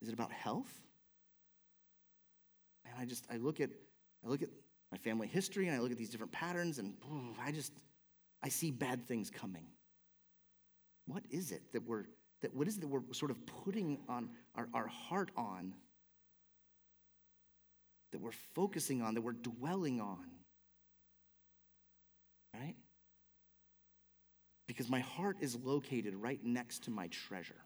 Is 0.00 0.08
it 0.08 0.14
about 0.14 0.32
health? 0.32 0.72
And 2.86 2.94
I 2.98 3.04
just, 3.04 3.26
I 3.30 3.36
look 3.36 3.60
at, 3.60 3.68
I 4.24 4.28
look 4.28 4.42
at 4.42 4.48
my 4.90 4.96
family 4.96 5.28
history 5.28 5.68
and 5.68 5.76
I 5.76 5.80
look 5.80 5.92
at 5.92 5.98
these 5.98 6.08
different 6.08 6.32
patterns 6.32 6.78
and 6.78 6.94
ooh, 7.04 7.34
I 7.38 7.52
just, 7.52 7.72
I 8.42 8.48
see 8.48 8.70
bad 8.70 9.06
things 9.06 9.28
coming. 9.28 9.66
What 11.06 11.24
is 11.28 11.52
it 11.52 11.70
that 11.74 11.86
we're, 11.86 12.04
that 12.40 12.54
what 12.56 12.66
is 12.66 12.78
it 12.78 12.80
that 12.80 12.88
we're 12.88 13.02
sort 13.12 13.30
of 13.30 13.44
putting 13.44 13.98
on 14.08 14.30
our, 14.54 14.70
our 14.72 14.86
heart 14.86 15.30
on, 15.36 15.74
that 18.12 18.22
we're 18.22 18.32
focusing 18.54 19.02
on, 19.02 19.12
that 19.14 19.20
we're 19.20 19.32
dwelling 19.32 20.00
on? 20.00 20.33
Right? 22.58 22.76
Because 24.66 24.88
my 24.88 25.00
heart 25.00 25.38
is 25.40 25.56
located 25.56 26.14
right 26.14 26.42
next 26.42 26.84
to 26.84 26.90
my 26.90 27.08
treasure. 27.08 27.62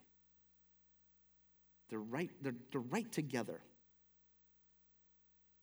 They're 1.90 1.98
right, 1.98 2.30
they're, 2.42 2.54
they're 2.72 2.80
right 2.80 3.10
together. 3.10 3.60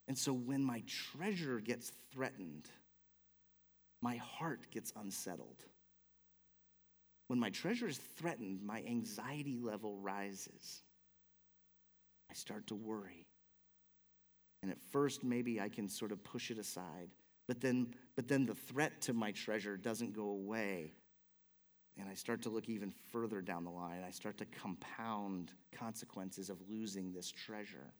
And 0.08 0.18
so 0.18 0.34
when 0.34 0.64
my 0.64 0.84
treasure 0.88 1.60
gets 1.60 1.92
threatened, 2.12 2.70
my 4.02 4.18
heart 4.18 4.68
gets 4.72 4.94
unsettled. 4.96 5.64
When 7.28 7.40
my 7.40 7.50
treasure 7.50 7.88
is 7.88 7.98
threatened, 7.98 8.62
my 8.62 8.84
anxiety 8.88 9.58
level 9.58 9.98
rises. 9.98 10.84
I 12.30 12.36
start 12.36 12.68
to 12.68 12.76
worry. 12.76 13.26
And 14.62 14.72
at 14.72 14.80
first, 14.92 15.24
maybe 15.24 15.60
I 15.60 15.70
can 15.70 15.90
sort 15.90 16.12
of 16.12 16.24
push 16.24 16.52
it 16.52 16.60
aside. 16.60 17.10
But 17.48 17.62
then, 17.62 17.94
but 18.16 18.28
then 18.28 18.46
the 18.46 18.56
threat 18.56 19.02
to 19.02 19.14
my 19.14 19.32
treasure 19.32 19.78
doesn't 19.78 20.16
go 20.16 20.30
away. 20.30 20.94
And 21.98 22.10
I 22.10 22.14
start 22.14 22.42
to 22.44 22.50
look 22.50 22.68
even 22.68 22.92
further 23.12 23.42
down 23.42 23.64
the 23.64 23.70
line. 23.70 24.04
I 24.06 24.12
start 24.12 24.38
to 24.40 24.46
compound 24.46 25.52
consequences 25.72 26.50
of 26.50 26.58
losing 26.70 27.14
this 27.14 27.32
treasure. 27.32 27.94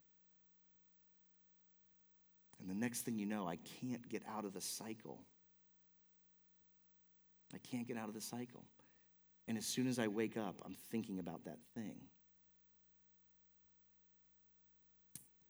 And 2.60 2.70
the 2.70 2.74
next 2.74 3.02
thing 3.02 3.18
you 3.18 3.26
know, 3.26 3.48
I 3.48 3.58
can't 3.82 4.08
get 4.10 4.24
out 4.28 4.46
of 4.46 4.54
the 4.54 4.62
cycle. 4.62 5.22
I 7.54 7.58
can't 7.60 7.88
get 7.88 7.98
out 7.98 8.10
of 8.10 8.16
the 8.16 8.22
cycle. 8.22 8.64
And 9.48 9.58
as 9.58 9.66
soon 9.66 9.88
as 9.88 10.00
I 10.00 10.08
wake 10.08 10.36
up, 10.38 10.62
I'm 10.66 10.76
thinking 10.90 11.20
about 11.20 11.46
that 11.46 11.60
thing. 11.74 11.96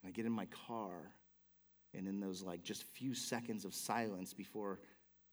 I 0.06 0.12
get 0.12 0.26
in 0.26 0.32
my 0.32 0.46
car, 0.68 1.14
and 1.98 2.08
in 2.08 2.20
those 2.20 2.42
like 2.42 2.64
just 2.64 2.84
few 2.84 3.14
seconds 3.14 3.66
of 3.66 3.74
silence 3.74 4.34
before 4.34 4.80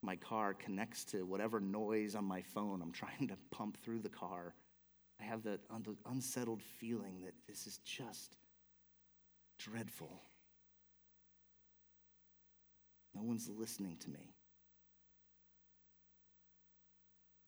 my 0.01 0.15
car 0.15 0.53
connects 0.53 1.05
to 1.05 1.25
whatever 1.25 1.59
noise 1.59 2.15
on 2.15 2.25
my 2.25 2.41
phone 2.41 2.81
I'm 2.81 2.91
trying 3.03 3.27
to 3.29 3.37
pump 3.51 3.77
through 3.83 3.99
the 3.99 4.09
car, 4.09 4.53
I 5.19 5.23
have 5.23 5.43
the 5.43 5.59
unsettled 6.05 6.61
feeling 6.61 7.21
that 7.23 7.33
this 7.47 7.65
is 7.67 7.77
just 7.79 8.35
dreadful. 9.57 10.21
No 13.15 13.21
one's 13.21 13.49
listening 13.49 13.97
to 13.97 14.09
me. 14.09 14.33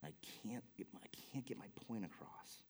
I 0.04 0.14
can't 0.44 0.64
get 0.78 0.88
my, 0.94 1.00
I 1.04 1.10
can't 1.34 1.46
get 1.46 1.58
my 1.58 1.66
point 1.88 2.06
across. 2.06 2.62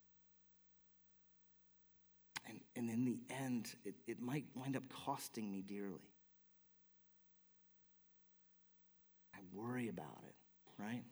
And, 2.48 2.62
and 2.76 2.90
in 2.90 3.04
the 3.04 3.20
end, 3.44 3.76
it, 3.84 3.96
it 4.08 4.22
might 4.22 4.46
wind 4.56 4.78
up 4.78 4.84
costing 5.06 5.52
me 5.52 5.62
dearly. 5.62 6.15
I 9.36 9.40
worry 9.54 9.90
about 9.90 10.24
it, 10.28 10.36
right? 10.82 11.04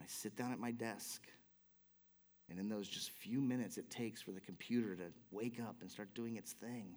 I 0.00 0.04
sit 0.06 0.36
down 0.36 0.52
at 0.52 0.58
my 0.58 0.70
desk, 0.70 1.26
and 2.50 2.58
in 2.58 2.68
those 2.68 2.88
just 2.88 3.10
few 3.10 3.40
minutes 3.40 3.78
it 3.78 3.90
takes 3.90 4.22
for 4.22 4.32
the 4.32 4.40
computer 4.40 4.96
to 4.96 5.04
wake 5.30 5.60
up 5.60 5.76
and 5.80 5.90
start 5.90 6.14
doing 6.14 6.36
its 6.36 6.52
thing, 6.52 6.96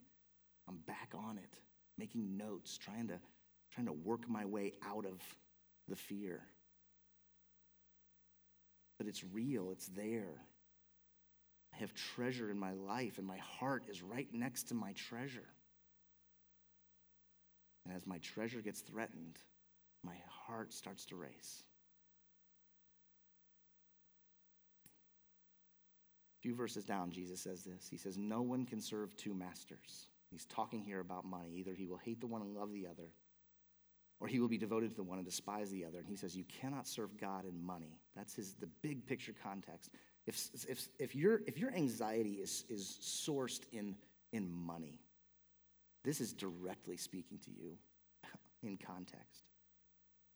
I'm 0.67 0.77
back 0.87 1.13
on 1.13 1.37
it, 1.37 1.59
making 1.97 2.37
notes, 2.37 2.77
trying 2.77 3.07
to, 3.07 3.19
trying 3.73 3.87
to 3.87 3.93
work 3.93 4.29
my 4.29 4.45
way 4.45 4.73
out 4.85 5.05
of 5.05 5.19
the 5.87 5.95
fear. 5.95 6.41
But 8.97 9.07
it's 9.07 9.23
real, 9.33 9.71
it's 9.71 9.87
there. 9.87 10.43
I 11.73 11.77
have 11.77 11.93
treasure 11.93 12.51
in 12.51 12.59
my 12.59 12.73
life, 12.73 13.17
and 13.17 13.25
my 13.25 13.37
heart 13.37 13.83
is 13.89 14.03
right 14.03 14.27
next 14.31 14.67
to 14.69 14.75
my 14.75 14.93
treasure. 14.93 15.47
And 17.85 17.95
as 17.95 18.05
my 18.05 18.19
treasure 18.19 18.61
gets 18.61 18.81
threatened, 18.81 19.39
my 20.03 20.15
heart 20.27 20.73
starts 20.73 21.05
to 21.07 21.15
race. 21.15 21.63
A 26.37 26.41
few 26.41 26.55
verses 26.55 26.85
down, 26.85 27.11
Jesus 27.11 27.41
says 27.41 27.63
this. 27.63 27.87
He 27.89 27.97
says, 27.97 28.17
No 28.17 28.41
one 28.41 28.65
can 28.65 28.81
serve 28.81 29.15
two 29.15 29.33
masters. 29.33 30.09
He's 30.31 30.45
talking 30.45 30.81
here 30.81 30.99
about 30.99 31.25
money. 31.25 31.51
Either 31.57 31.73
he 31.73 31.85
will 31.85 31.97
hate 31.97 32.19
the 32.19 32.27
one 32.27 32.41
and 32.41 32.55
love 32.55 32.71
the 32.71 32.87
other, 32.87 33.11
or 34.19 34.27
he 34.27 34.39
will 34.39 34.47
be 34.47 34.57
devoted 34.57 34.89
to 34.89 34.95
the 34.95 35.03
one 35.03 35.17
and 35.17 35.25
despise 35.25 35.69
the 35.69 35.85
other. 35.85 35.99
And 35.99 36.07
he 36.07 36.15
says, 36.15 36.35
You 36.35 36.45
cannot 36.45 36.87
serve 36.87 37.17
God 37.19 37.43
and 37.43 37.61
money. 37.61 37.99
That's 38.15 38.33
his 38.33 38.55
the 38.55 38.69
big 38.81 39.05
picture 39.05 39.33
context. 39.43 39.91
If, 40.25 40.39
if, 40.67 40.87
if, 40.99 41.15
your, 41.15 41.41
if 41.47 41.57
your 41.57 41.73
anxiety 41.73 42.33
is, 42.33 42.63
is 42.69 42.99
sourced 43.01 43.61
in, 43.71 43.95
in 44.31 44.51
money, 44.51 44.99
this 46.03 46.21
is 46.21 46.33
directly 46.33 46.97
speaking 46.97 47.39
to 47.39 47.51
you 47.51 47.77
in 48.63 48.77
context. 48.77 49.50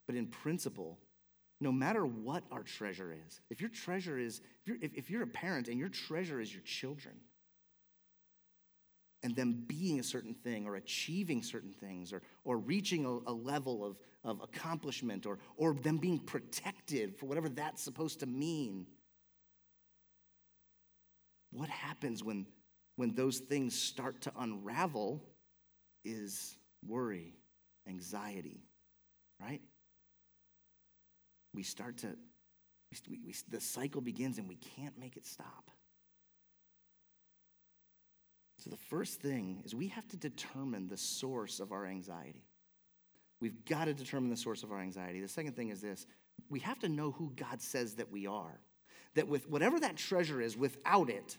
But 0.08 0.16
in 0.16 0.28
principle, 0.28 1.00
no 1.62 1.72
matter 1.72 2.06
what 2.06 2.44
our 2.52 2.64
treasure 2.64 3.16
is, 3.28 3.42
if 3.50 3.62
your 3.62 3.70
treasure 3.70 4.18
is, 4.18 4.42
if 4.62 4.68
you're, 4.68 4.78
if, 4.82 4.94
if 4.94 5.10
you're 5.10 5.24
a 5.24 5.28
parent 5.28 5.68
and 5.68 5.80
your 5.80 5.90
treasure 5.90 6.40
is 6.40 6.54
your 6.54 6.64
children, 6.64 7.16
and 9.26 9.36
them 9.36 9.64
being 9.66 10.00
a 10.00 10.04
certain 10.04 10.36
thing 10.36 10.68
or 10.68 10.76
achieving 10.76 11.42
certain 11.42 11.74
things 11.74 12.14
or, 12.14 12.22
or 12.44 12.60
reaching 12.60 13.06
a, 13.06 13.32
a, 13.32 13.34
level 13.34 13.84
of, 13.84 13.98
of 14.24 14.40
accomplishment 14.44 15.26
or, 15.26 15.40
or 15.58 15.74
them 15.74 15.98
being 15.98 16.20
protected 16.20 17.18
for 17.18 17.26
whatever 17.26 17.50
that's 17.50 17.82
supposed 17.82 18.20
to 18.20 18.28
mean. 18.28 18.86
What 21.52 21.70
happens 21.70 22.24
when, 22.24 22.46
when 22.98 23.16
those 23.16 23.40
things 23.40 23.74
start 23.74 24.22
to 24.22 24.32
unravel 24.38 25.24
is 26.04 26.56
worry, 26.88 27.34
anxiety, 27.88 28.62
right? 29.42 29.62
We 31.56 31.64
start 31.64 31.98
to, 32.00 32.16
we, 33.08 33.20
we, 33.26 33.36
the 33.50 33.62
cycle 33.62 34.02
begins 34.02 34.38
and 34.38 34.48
we 34.48 34.56
can't 34.56 34.98
make 35.00 35.18
it 35.18 35.26
stop. 35.26 35.72
So, 38.60 38.70
the 38.70 38.78
first 38.78 39.22
thing 39.22 39.62
is 39.66 39.76
we 39.76 39.90
have 39.90 40.08
to 40.10 40.18
determine 40.18 40.88
the 40.88 40.98
source 40.98 41.60
of 41.60 41.72
our 41.72 41.86
anxiety. 41.86 42.46
We've 43.42 43.66
got 43.66 43.86
to 43.86 43.94
determine 43.94 44.30
the 44.30 44.38
source 44.38 44.64
of 44.64 44.72
our 44.72 44.80
anxiety. 44.80 45.22
The 45.22 45.28
second 45.28 45.56
thing 45.56 45.70
is 45.70 45.82
this 45.82 46.08
we 46.50 46.60
have 46.62 46.80
to 46.80 46.90
know 46.90 47.12
who 47.12 47.32
God 47.36 47.62
says 47.62 47.96
that 47.96 48.12
we 48.12 48.28
are. 48.28 48.60
That 49.16 49.28
with 49.28 49.50
whatever 49.50 49.80
that 49.80 49.96
treasure 49.96 50.42
is, 50.42 50.58
without 50.58 51.10
it, 51.10 51.38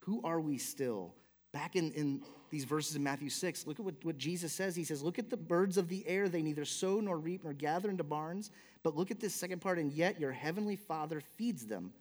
who 0.00 0.20
are 0.24 0.40
we 0.40 0.58
still? 0.58 1.14
Back 1.52 1.76
in, 1.76 1.92
in 1.92 2.22
these 2.50 2.64
verses 2.64 2.96
in 2.96 3.02
Matthew 3.02 3.30
6, 3.30 3.66
look 3.66 3.78
at 3.78 3.84
what, 3.84 3.94
what 4.04 4.18
Jesus 4.18 4.52
says. 4.52 4.74
He 4.74 4.84
says, 4.84 5.02
Look 5.02 5.18
at 5.18 5.30
the 5.30 5.36
birds 5.36 5.76
of 5.76 5.88
the 5.88 6.06
air. 6.06 6.28
They 6.28 6.42
neither 6.42 6.64
sow 6.64 7.00
nor 7.00 7.16
reap 7.16 7.44
nor 7.44 7.52
gather 7.52 7.90
into 7.90 8.04
barns. 8.04 8.50
But 8.82 8.96
look 8.96 9.10
at 9.10 9.20
this 9.20 9.34
second 9.34 9.60
part, 9.60 9.78
and 9.78 9.92
yet 9.92 10.20
your 10.20 10.32
heavenly 10.32 10.76
Father 10.76 11.20
feeds 11.20 11.66
them. 11.66 11.92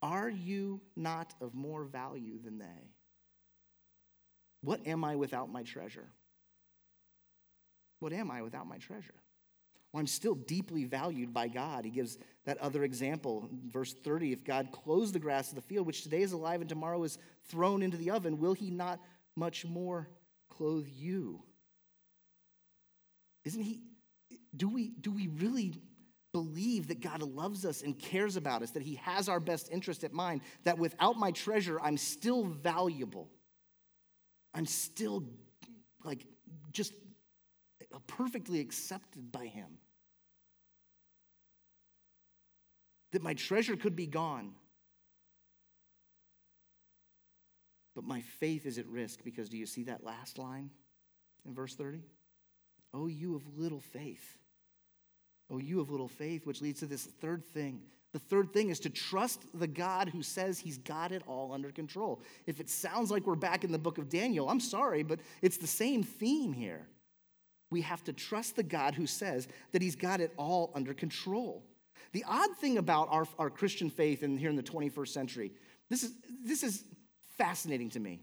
Are 0.00 0.28
you 0.28 0.80
not 0.96 1.34
of 1.40 1.54
more 1.54 1.84
value 1.84 2.38
than 2.42 2.58
they? 2.58 2.92
What 4.62 4.86
am 4.86 5.04
I 5.04 5.16
without 5.16 5.50
my 5.50 5.62
treasure? 5.62 6.08
What 8.00 8.12
am 8.12 8.30
I 8.30 8.42
without 8.42 8.68
my 8.68 8.78
treasure? 8.78 9.14
Well, 9.92 10.00
I'm 10.00 10.06
still 10.06 10.34
deeply 10.34 10.84
valued 10.84 11.32
by 11.32 11.48
God. 11.48 11.84
He 11.84 11.90
gives 11.90 12.18
that 12.44 12.58
other 12.58 12.84
example, 12.84 13.48
verse 13.66 13.94
30. 13.94 14.32
If 14.32 14.44
God 14.44 14.68
clothes 14.70 15.12
the 15.12 15.18
grass 15.18 15.48
of 15.48 15.54
the 15.54 15.62
field, 15.62 15.86
which 15.86 16.02
today 16.02 16.22
is 16.22 16.32
alive 16.32 16.60
and 16.60 16.68
tomorrow 16.68 17.02
is 17.04 17.18
thrown 17.48 17.82
into 17.82 17.96
the 17.96 18.10
oven, 18.10 18.38
will 18.38 18.52
he 18.52 18.70
not 18.70 19.00
much 19.38 19.64
more 19.64 20.08
clothe 20.50 20.88
you? 20.88 21.42
Isn't 23.44 23.62
he? 23.62 23.82
Do 24.56 24.68
we, 24.68 24.90
do 25.00 25.10
we 25.10 25.28
really 25.28 25.74
believe 26.32 26.88
that 26.88 27.00
God 27.00 27.22
loves 27.22 27.64
us 27.64 27.82
and 27.82 27.98
cares 27.98 28.36
about 28.36 28.62
us, 28.62 28.72
that 28.72 28.82
he 28.82 28.96
has 28.96 29.28
our 29.28 29.40
best 29.40 29.70
interest 29.70 30.04
at 30.04 30.12
mind, 30.12 30.42
that 30.64 30.78
without 30.78 31.16
my 31.16 31.30
treasure, 31.30 31.80
I'm 31.80 31.96
still 31.96 32.44
valuable? 32.44 33.30
I'm 34.52 34.66
still 34.66 35.24
like 36.04 36.24
just 36.72 36.92
perfectly 38.06 38.60
accepted 38.60 39.30
by 39.30 39.46
him. 39.46 39.78
That 43.12 43.22
my 43.22 43.34
treasure 43.34 43.76
could 43.76 43.96
be 43.96 44.06
gone. 44.06 44.52
But 47.98 48.06
my 48.06 48.20
faith 48.20 48.64
is 48.64 48.78
at 48.78 48.86
risk 48.86 49.24
because 49.24 49.48
do 49.48 49.56
you 49.56 49.66
see 49.66 49.82
that 49.82 50.04
last 50.04 50.38
line 50.38 50.70
in 51.44 51.52
verse 51.52 51.74
30? 51.74 52.00
Oh, 52.94 53.08
you 53.08 53.34
of 53.34 53.42
little 53.58 53.80
faith. 53.80 54.38
Oh, 55.50 55.58
you 55.58 55.80
of 55.80 55.90
little 55.90 56.06
faith, 56.06 56.46
which 56.46 56.62
leads 56.62 56.78
to 56.78 56.86
this 56.86 57.06
third 57.06 57.44
thing. 57.44 57.80
The 58.12 58.20
third 58.20 58.52
thing 58.52 58.70
is 58.70 58.78
to 58.80 58.88
trust 58.88 59.46
the 59.52 59.66
God 59.66 60.10
who 60.10 60.22
says 60.22 60.60
he's 60.60 60.78
got 60.78 61.10
it 61.10 61.24
all 61.26 61.52
under 61.52 61.72
control. 61.72 62.22
If 62.46 62.60
it 62.60 62.70
sounds 62.70 63.10
like 63.10 63.26
we're 63.26 63.34
back 63.34 63.64
in 63.64 63.72
the 63.72 63.80
book 63.80 63.98
of 63.98 64.08
Daniel, 64.08 64.48
I'm 64.48 64.60
sorry, 64.60 65.02
but 65.02 65.18
it's 65.42 65.58
the 65.58 65.66
same 65.66 66.04
theme 66.04 66.52
here. 66.52 66.86
We 67.68 67.80
have 67.80 68.04
to 68.04 68.12
trust 68.12 68.54
the 68.54 68.62
God 68.62 68.94
who 68.94 69.08
says 69.08 69.48
that 69.72 69.82
he's 69.82 69.96
got 69.96 70.20
it 70.20 70.32
all 70.36 70.70
under 70.72 70.94
control. 70.94 71.64
The 72.12 72.24
odd 72.28 72.56
thing 72.58 72.78
about 72.78 73.08
our, 73.10 73.26
our 73.40 73.50
Christian 73.50 73.90
faith 73.90 74.22
in, 74.22 74.36
here 74.36 74.50
in 74.50 74.56
the 74.56 74.62
21st 74.62 75.08
century, 75.08 75.50
this 75.90 76.04
is, 76.04 76.12
this 76.44 76.62
is 76.62 76.84
fascinating 77.38 77.90
to 77.90 78.00
me. 78.00 78.20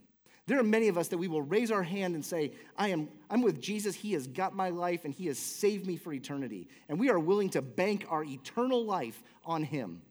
There 0.47 0.60
are 0.60 0.63
many 0.63 0.89
of 0.89 0.97
us 0.97 1.08
that 1.08 1.17
we 1.17 1.28
will 1.28 1.41
raise 1.41 1.71
our 1.71 1.82
hand 1.82 2.13
and 2.13 2.23
say, 2.23 2.51
I 2.78 2.89
am, 2.89 3.10
I'm 3.32 3.41
with 3.41 3.60
Jesus. 3.60 3.95
He 3.95 4.13
has 4.13 4.28
got 4.28 4.56
my 4.56 4.69
life 4.69 5.04
and 5.04 5.13
he 5.13 5.25
has 5.25 5.39
saved 5.39 5.88
me 5.88 5.97
for 5.97 6.13
eternity. 6.13 6.67
And 6.88 6.99
we 6.99 7.10
are 7.10 7.17
willing 7.17 7.49
to 7.51 7.63
bank 7.63 8.06
our 8.10 8.23
eternal 8.23 8.86
life 8.86 9.23
on 9.43 9.63
him. 9.63 10.04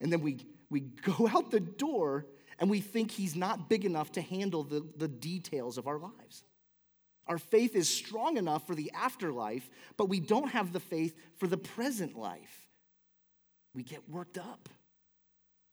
And 0.00 0.12
then 0.12 0.22
we, 0.22 0.38
we 0.70 0.80
go 0.80 1.28
out 1.32 1.52
the 1.52 1.60
door 1.60 2.26
and 2.58 2.68
we 2.68 2.80
think 2.80 3.12
he's 3.12 3.36
not 3.36 3.68
big 3.68 3.84
enough 3.84 4.12
to 4.12 4.20
handle 4.20 4.64
the, 4.64 4.84
the 4.96 5.08
details 5.08 5.78
of 5.78 5.86
our 5.86 5.98
lives. 5.98 6.44
Our 7.28 7.38
faith 7.38 7.76
is 7.76 7.88
strong 7.88 8.38
enough 8.38 8.66
for 8.66 8.74
the 8.74 8.90
afterlife, 8.92 9.70
but 9.96 10.08
we 10.08 10.18
don't 10.18 10.50
have 10.50 10.72
the 10.72 10.80
faith 10.80 11.16
for 11.38 11.46
the 11.46 11.56
present 11.56 12.18
life. 12.18 12.68
We 13.72 13.84
get 13.84 14.08
worked 14.10 14.36
up. 14.36 14.68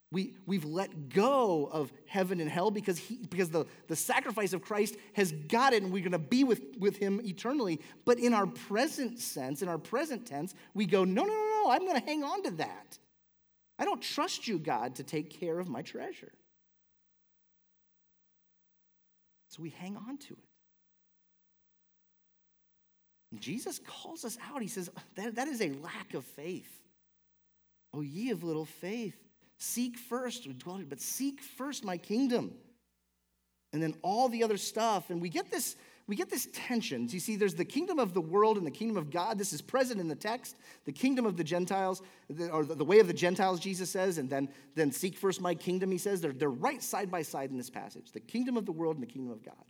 We, 0.10 0.36
we've 0.46 0.63
let 0.63 1.10
go 1.10 1.65
of 1.65 1.91
heaven 2.06 2.39
and 2.39 2.50
hell 2.50 2.72
because, 2.72 2.98
he, 2.98 3.17
because 3.30 3.50
the, 3.50 3.65
the 3.88 3.96
sacrifice 3.96 4.54
of 4.54 4.62
Christ 4.62 4.96
has 5.13 5.34
got 5.34 5.74
it 5.74 5.84
and 5.84 5.91
we're 5.91 6.02
going 6.02 6.13
to 6.13 6.20
be 6.20 6.46
with, 6.46 6.62
with 6.80 6.96
him 6.96 7.20
eternally. 7.26 7.82
But 8.06 8.17
in 8.17 8.34
our 8.34 8.48
present 8.48 9.20
sense, 9.20 9.62
in 9.62 9.67
our 9.67 9.78
present 9.78 10.26
tense, 10.26 10.56
we 10.74 10.86
go, 10.86 11.04
no, 11.04 11.24
no, 11.24 11.34
no, 11.34 11.63
no, 11.63 11.72
I'm 11.72 11.86
going 11.86 12.00
to 12.00 12.06
hang 12.06 12.24
on 12.24 12.43
to 12.43 12.52
that. 12.52 12.98
I 13.78 13.84
don't 13.84 14.02
trust 14.02 14.48
you, 14.48 14.60
God, 14.60 14.96
to 14.96 15.04
take 15.04 15.30
care 15.30 15.60
of 15.60 15.67
my 15.67 15.82
treasure. 15.82 16.32
So 19.50 19.62
we 19.62 19.72
hang 19.72 19.98
on 19.98 20.17
to 20.17 20.34
it. 20.34 20.39
And 23.34 23.41
Jesus 23.41 23.80
calls 23.86 24.24
us 24.24 24.38
out. 24.50 24.62
He 24.62 24.70
says, 24.70 24.89
that, 25.15 25.36
that 25.36 25.50
is 25.50 25.62
a 25.62 25.70
lack 25.84 26.13
of 26.13 26.24
faith. 26.24 26.72
Oh, 27.93 28.02
ye 28.02 28.32
of 28.32 28.43
little 28.43 28.65
faith, 28.65 29.17
seek 29.58 29.98
first, 29.98 30.48
but 30.89 31.02
seek 31.02 31.41
first 31.41 31.84
my 31.84 31.98
kingdom. 31.98 32.54
And 33.74 33.84
then 33.84 33.96
all 34.02 34.30
the 34.30 34.43
other 34.43 34.58
stuff. 34.58 35.10
And 35.10 35.22
we 35.22 35.30
get 35.30 35.52
this, 35.52 35.76
we 36.08 36.15
get 36.15 36.30
this 36.30 36.48
tension. 36.54 37.08
You 37.10 37.20
see, 37.20 37.36
there's 37.36 37.56
the 37.56 37.65
kingdom 37.65 38.00
of 38.00 38.13
the 38.13 38.22
world 38.22 38.58
and 38.58 38.65
the 38.65 38.72
kingdom 38.72 38.98
of 38.98 39.12
God. 39.12 39.38
This 39.38 39.52
is 39.52 39.62
present 39.62 40.00
in 40.00 40.08
the 40.08 40.15
text. 40.15 40.56
The 40.86 40.91
kingdom 40.91 41.26
of 41.26 41.36
the 41.36 41.43
Gentiles, 41.43 42.02
or 42.52 42.63
the 42.63 42.86
way 42.86 43.00
of 43.00 43.08
the 43.08 43.13
Gentiles, 43.13 43.60
Jesus 43.60 43.89
says, 43.89 44.17
and 44.17 44.30
then, 44.30 44.50
then 44.76 44.91
seek 44.91 45.17
first 45.17 45.41
my 45.41 45.54
kingdom, 45.54 45.91
he 45.91 45.98
says. 45.98 46.22
They're, 46.22 46.32
they're 46.32 46.50
right 46.50 46.82
side 46.82 47.12
by 47.12 47.24
side 47.24 47.50
in 47.52 47.58
this 47.58 47.70
passage 47.70 48.12
the 48.12 48.20
kingdom 48.20 48.58
of 48.58 48.65
the 48.65 48.72
world 48.72 48.96
and 48.96 49.04
the 49.04 49.12
kingdom 49.12 49.32
of 49.32 49.43
God. 49.43 49.65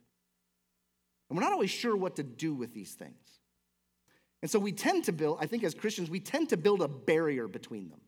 And 1.30 1.38
we're 1.38 1.44
not 1.44 1.54
always 1.54 1.72
sure 1.72 1.96
what 1.96 2.16
to 2.18 2.24
do 2.24 2.54
with 2.54 2.74
these 2.74 2.94
things. 2.94 3.40
And 4.42 4.52
so 4.52 4.60
we 4.60 4.72
tend 4.72 5.06
to 5.06 5.12
build, 5.12 5.40
I 5.42 5.48
think 5.48 5.64
as 5.64 5.74
Christians, 5.74 6.10
we 6.10 6.20
tend 6.20 6.50
to 6.50 6.58
build 6.58 6.82
a 6.82 6.88
barrier 6.88 7.48
between 7.48 7.90
them. 7.90 8.00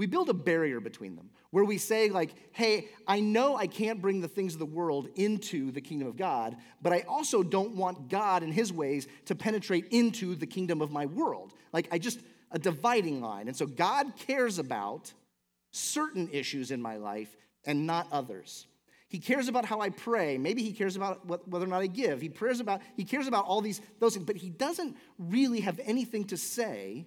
We 0.00 0.06
build 0.06 0.30
a 0.30 0.34
barrier 0.34 0.80
between 0.80 1.14
them 1.14 1.28
where 1.50 1.62
we 1.62 1.76
say, 1.76 2.08
like, 2.08 2.30
hey, 2.52 2.88
I 3.06 3.20
know 3.20 3.54
I 3.54 3.66
can't 3.66 4.00
bring 4.00 4.22
the 4.22 4.28
things 4.28 4.54
of 4.54 4.58
the 4.58 4.64
world 4.64 5.10
into 5.14 5.70
the 5.72 5.82
kingdom 5.82 6.08
of 6.08 6.16
God, 6.16 6.56
but 6.80 6.94
I 6.94 7.00
also 7.06 7.42
don't 7.42 7.76
want 7.76 8.08
God 8.08 8.42
and 8.42 8.50
his 8.50 8.72
ways 8.72 9.06
to 9.26 9.34
penetrate 9.34 9.88
into 9.90 10.34
the 10.34 10.46
kingdom 10.46 10.80
of 10.80 10.90
my 10.90 11.04
world. 11.04 11.52
Like, 11.74 11.86
I 11.92 11.98
just, 11.98 12.20
a 12.50 12.58
dividing 12.58 13.20
line. 13.20 13.46
And 13.46 13.54
so 13.54 13.66
God 13.66 14.16
cares 14.16 14.58
about 14.58 15.12
certain 15.70 16.30
issues 16.32 16.70
in 16.70 16.80
my 16.80 16.96
life 16.96 17.36
and 17.66 17.86
not 17.86 18.06
others. 18.10 18.68
He 19.06 19.18
cares 19.18 19.48
about 19.48 19.66
how 19.66 19.82
I 19.82 19.90
pray. 19.90 20.38
Maybe 20.38 20.62
he 20.62 20.72
cares 20.72 20.96
about 20.96 21.26
whether 21.46 21.66
or 21.66 21.68
not 21.68 21.82
I 21.82 21.88
give. 21.88 22.22
He 22.22 22.30
cares 22.30 22.60
about 22.60 22.80
he 22.96 23.04
cares 23.04 23.26
about 23.26 23.44
all 23.44 23.60
these 23.60 23.82
those 23.98 24.14
things, 24.14 24.24
but 24.24 24.36
he 24.36 24.48
doesn't 24.48 24.96
really 25.18 25.60
have 25.60 25.78
anything 25.84 26.24
to 26.28 26.38
say 26.38 27.06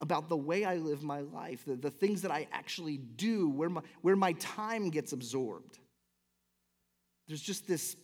about 0.00 0.28
the 0.28 0.36
way 0.36 0.64
I 0.64 0.76
live 0.76 1.02
my 1.02 1.20
life, 1.20 1.64
the, 1.64 1.76
the 1.76 1.90
things 1.90 2.22
that 2.22 2.30
I 2.30 2.46
actually 2.52 2.98
do, 2.98 3.48
where 3.48 3.68
my, 3.68 3.82
where 4.02 4.16
my 4.16 4.32
time 4.34 4.90
gets 4.90 5.12
absorbed. 5.12 5.78
There's 7.26 7.42
just 7.42 7.66
this 7.66 7.96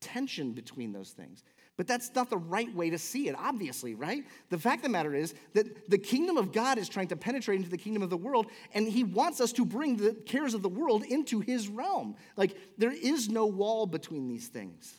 tension 0.00 0.52
between 0.52 0.92
those 0.92 1.10
things. 1.10 1.42
But 1.76 1.86
that's 1.86 2.14
not 2.14 2.28
the 2.28 2.36
right 2.36 2.72
way 2.74 2.90
to 2.90 2.98
see 2.98 3.28
it, 3.28 3.36
obviously, 3.38 3.94
right? 3.94 4.24
The 4.50 4.58
fact 4.58 4.80
of 4.80 4.82
the 4.82 4.88
matter 4.90 5.14
is 5.14 5.34
that 5.54 5.88
the 5.88 5.96
kingdom 5.96 6.36
of 6.36 6.52
God 6.52 6.76
is 6.76 6.90
trying 6.90 7.08
to 7.08 7.16
penetrate 7.16 7.56
into 7.56 7.70
the 7.70 7.78
kingdom 7.78 8.02
of 8.02 8.10
the 8.10 8.18
world, 8.18 8.48
and 8.74 8.86
he 8.86 9.02
wants 9.02 9.40
us 9.40 9.50
to 9.52 9.64
bring 9.64 9.96
the 9.96 10.12
cares 10.12 10.52
of 10.52 10.60
the 10.60 10.68
world 10.68 11.04
into 11.04 11.40
his 11.40 11.68
realm. 11.68 12.16
Like, 12.36 12.56
there 12.76 12.92
is 12.92 13.30
no 13.30 13.46
wall 13.46 13.86
between 13.86 14.28
these 14.28 14.48
things, 14.48 14.92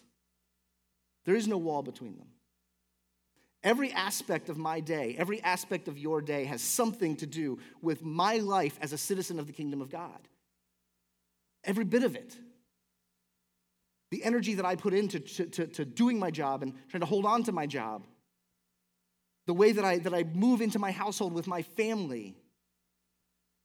there 1.26 1.36
is 1.36 1.48
no 1.48 1.58
wall 1.58 1.84
between 1.84 2.18
them. 2.18 2.28
Every 3.64 3.92
aspect 3.92 4.50
of 4.50 4.58
my 4.58 4.80
day, 4.80 5.16
every 5.20 5.42
aspect 5.44 5.88
of 5.88 5.98
your 5.98 6.22
day 6.22 6.46
has 6.46 6.62
something 6.62 7.16
to 7.18 7.28
do 7.28 7.60
with 7.82 8.04
my 8.04 8.38
life 8.38 8.78
as 8.82 8.92
a 8.92 8.98
citizen 8.98 9.40
of 9.40 9.46
the 9.46 9.54
kingdom 9.54 9.82
of 9.82 9.90
God. 9.92 10.28
Every 11.64 11.86
bit 11.86 12.04
of 12.04 12.16
it. 12.16 12.36
The 14.10 14.24
energy 14.24 14.56
that 14.56 14.66
I 14.66 14.76
put 14.76 14.94
into 14.94 15.20
to, 15.20 15.46
to, 15.46 15.68
to 15.68 15.86
doing 15.86 16.18
my 16.18 16.32
job 16.32 16.64
and 16.64 16.74
trying 16.90 17.02
to 17.02 17.08
hold 17.08 17.26
on 17.26 17.44
to 17.44 17.52
my 17.52 17.68
job. 17.68 18.04
The 19.46 19.54
way 19.54 19.72
that 19.72 19.86
I, 19.86 20.00
that 20.00 20.14
I 20.14 20.24
move 20.24 20.62
into 20.62 20.80
my 20.80 20.92
household 20.92 21.34
with 21.34 21.46
my 21.46 21.62
family. 21.62 22.36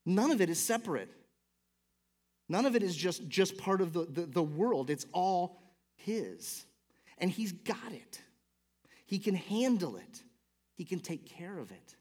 None 0.04 0.30
of 0.30 0.42
it 0.42 0.50
is 0.50 0.62
separate. 0.62 1.10
None 2.48 2.66
of 2.66 2.76
it 2.76 2.82
is 2.82 2.94
just, 2.94 3.26
just 3.28 3.56
part 3.56 3.80
of 3.80 3.92
the, 3.94 4.04
the, 4.04 4.26
the 4.26 4.42
world. 4.42 4.90
It's 4.90 5.06
all 5.12 5.58
His. 5.96 6.66
And 7.18 7.30
He's 7.30 7.52
got 7.52 7.92
it. 7.92 8.20
He 9.06 9.18
can 9.18 9.34
handle 9.34 9.96
it, 9.96 10.22
He 10.74 10.84
can 10.84 11.00
take 11.00 11.26
care 11.26 11.58
of 11.58 11.70
it. 11.70 11.96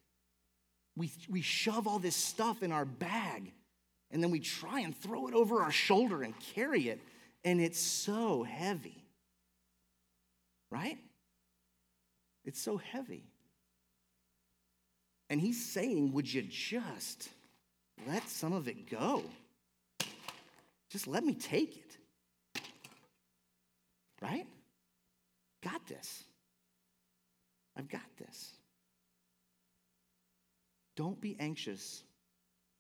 We, 0.97 1.11
we 1.29 1.41
shove 1.41 1.87
all 1.87 1.99
this 1.99 2.15
stuff 2.15 2.63
in 2.63 2.71
our 2.71 2.85
bag 2.85 3.51
and 4.11 4.23
then 4.23 4.31
we 4.31 4.39
try 4.39 4.79
and 4.79 4.95
throw 4.95 5.27
it 5.27 5.33
over 5.33 5.61
our 5.61 5.71
shoulder 5.71 6.23
and 6.23 6.33
carry 6.39 6.89
it, 6.89 7.01
and 7.43 7.59
it's 7.59 7.79
so 7.79 8.43
heavy. 8.43 9.03
Right? 10.71 10.97
It's 12.43 12.61
so 12.61 12.77
heavy. 12.77 13.25
And 15.29 15.41
he's 15.41 15.65
saying, 15.65 16.13
Would 16.13 16.31
you 16.31 16.43
just 16.43 17.29
let 18.07 18.27
some 18.29 18.53
of 18.53 18.67
it 18.67 18.89
go? 18.89 19.23
Just 20.89 21.07
let 21.07 21.25
me 21.25 21.33
take 21.33 21.77
it. 21.77 22.61
Right? 24.21 24.47
Got 25.63 25.85
this. 25.87 26.23
I've 27.77 27.89
got 27.89 28.01
this. 28.17 28.53
Don't 30.95 31.19
be 31.19 31.35
anxious 31.39 32.03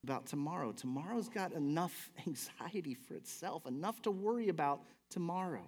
about 0.03 0.25
tomorrow. 0.27 0.71
Tomorrow's 0.71 1.29
got 1.29 1.51
enough 1.53 2.09
anxiety 2.27 2.93
for 2.93 3.15
itself, 3.15 3.65
enough 3.65 4.01
to 4.03 4.11
worry 4.11 4.49
about 4.49 4.81
tomorrow. 5.09 5.65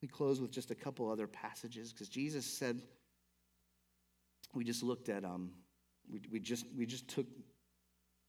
We 0.00 0.06
close 0.06 0.40
with 0.40 0.52
just 0.52 0.70
a 0.70 0.76
couple 0.76 1.10
other 1.10 1.26
passages 1.26 1.92
because 1.92 2.08
Jesus 2.08 2.46
said, 2.46 2.82
we 4.54 4.64
just 4.64 4.82
looked 4.82 5.08
at, 5.08 5.24
um, 5.24 5.50
we, 6.10 6.20
we, 6.30 6.38
just, 6.38 6.66
we 6.76 6.86
just 6.86 7.08
took 7.08 7.26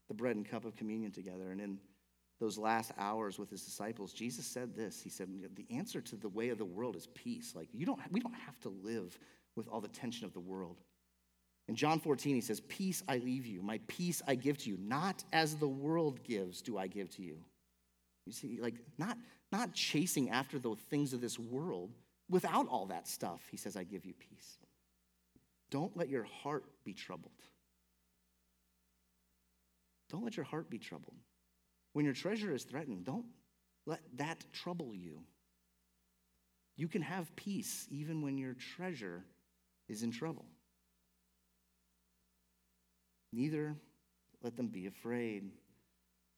the 0.07 0.13
bread 0.15 0.35
and 0.35 0.49
cup 0.49 0.65
of 0.65 0.75
communion 0.75 1.11
together, 1.11 1.51
and 1.51 1.61
in 1.61 1.77
those 2.39 2.57
last 2.57 2.91
hours 2.97 3.37
with 3.37 3.49
his 3.49 3.63
disciples, 3.63 4.13
Jesus 4.13 4.45
said 4.45 4.75
this. 4.75 5.01
He 5.01 5.09
said, 5.09 5.27
The 5.55 5.75
answer 5.75 5.99
to 6.01 6.15
the 6.15 6.29
way 6.29 6.49
of 6.49 6.57
the 6.57 6.65
world 6.65 6.95
is 6.95 7.07
peace. 7.07 7.53
Like, 7.55 7.67
you 7.73 7.85
don't, 7.85 7.99
we 8.11 8.21
don't 8.21 8.33
have 8.33 8.59
to 8.61 8.69
live 8.69 9.17
with 9.55 9.67
all 9.67 9.81
the 9.81 9.89
tension 9.89 10.25
of 10.25 10.33
the 10.33 10.39
world. 10.39 10.77
In 11.67 11.75
John 11.75 11.99
14, 11.99 12.33
he 12.33 12.41
says, 12.41 12.61
Peace 12.61 13.03
I 13.07 13.17
leave 13.17 13.45
you, 13.45 13.61
my 13.61 13.79
peace 13.87 14.21
I 14.25 14.35
give 14.35 14.57
to 14.59 14.69
you. 14.69 14.77
Not 14.79 15.23
as 15.33 15.55
the 15.55 15.67
world 15.67 16.23
gives 16.23 16.61
do 16.61 16.77
I 16.77 16.87
give 16.87 17.09
to 17.11 17.21
you. 17.21 17.37
You 18.25 18.31
see, 18.31 18.59
like, 18.61 18.75
not, 18.97 19.17
not 19.51 19.73
chasing 19.73 20.29
after 20.29 20.59
the 20.59 20.75
things 20.89 21.13
of 21.13 21.21
this 21.21 21.37
world. 21.37 21.91
Without 22.29 22.67
all 22.69 22.85
that 22.85 23.07
stuff, 23.07 23.41
he 23.51 23.57
says, 23.57 23.75
I 23.75 23.83
give 23.83 24.05
you 24.05 24.13
peace. 24.13 24.59
Don't 25.71 25.95
let 25.97 26.09
your 26.09 26.23
heart 26.23 26.63
be 26.85 26.93
troubled. 26.93 27.31
Don't 30.09 30.23
let 30.23 30.37
your 30.37 30.45
heart 30.45 30.69
be 30.69 30.77
troubled. 30.77 31.15
When 31.99 32.05
your 32.05 32.15
treasure 32.15 32.53
is 32.53 32.63
threatened, 32.63 33.03
don't 33.03 33.25
let 33.85 33.99
that 34.15 34.45
trouble 34.53 34.95
you. 34.95 35.19
You 36.77 36.87
can 36.87 37.01
have 37.01 37.35
peace 37.35 37.87
even 37.91 38.21
when 38.21 38.37
your 38.37 38.53
treasure 38.53 39.25
is 39.89 40.01
in 40.01 40.09
trouble. 40.09 40.45
Neither 43.33 43.75
let 44.41 44.55
them 44.55 44.67
be 44.67 44.87
afraid. 44.87 45.51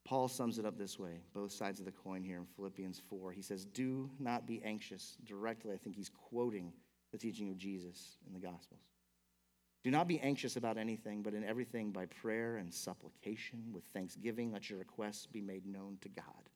Paul 0.04 0.28
sums 0.28 0.58
it 0.58 0.66
up 0.66 0.80
this 0.80 0.98
way, 0.98 1.22
both 1.32 1.52
sides 1.52 1.80
of 1.80 1.86
the 1.86 1.92
coin 1.92 2.24
here 2.24 2.38
in 2.38 2.48
Philippians 2.56 3.00
4. 3.08 3.32
He 3.32 3.44
says, 3.44 3.66
Do 3.66 4.10
not 4.18 4.48
be 4.48 4.64
anxious. 4.66 5.16
Directly, 5.26 5.74
I 5.76 5.78
think 5.78 5.96
he's 5.96 6.10
quoting 6.10 6.74
the 7.12 7.20
teaching 7.20 7.52
of 7.52 7.58
Jesus 7.58 8.18
in 8.26 8.34
the 8.34 8.40
Gospels. 8.40 8.91
Do 9.84 9.90
not 9.90 10.08
be 10.08 10.20
anxious 10.20 10.58
about 10.58 10.78
anything, 10.78 11.24
but 11.24 11.34
in 11.34 11.44
everything 11.44 11.92
by 11.92 12.06
prayer 12.06 12.58
and 12.58 12.72
supplication 12.72 13.64
with 13.74 13.84
thanksgiving, 13.94 14.52
let 14.52 14.70
your 14.70 14.78
requests 14.78 15.26
be 15.26 15.42
made 15.42 15.66
known 15.66 15.98
to 16.02 16.10
God. 16.10 16.50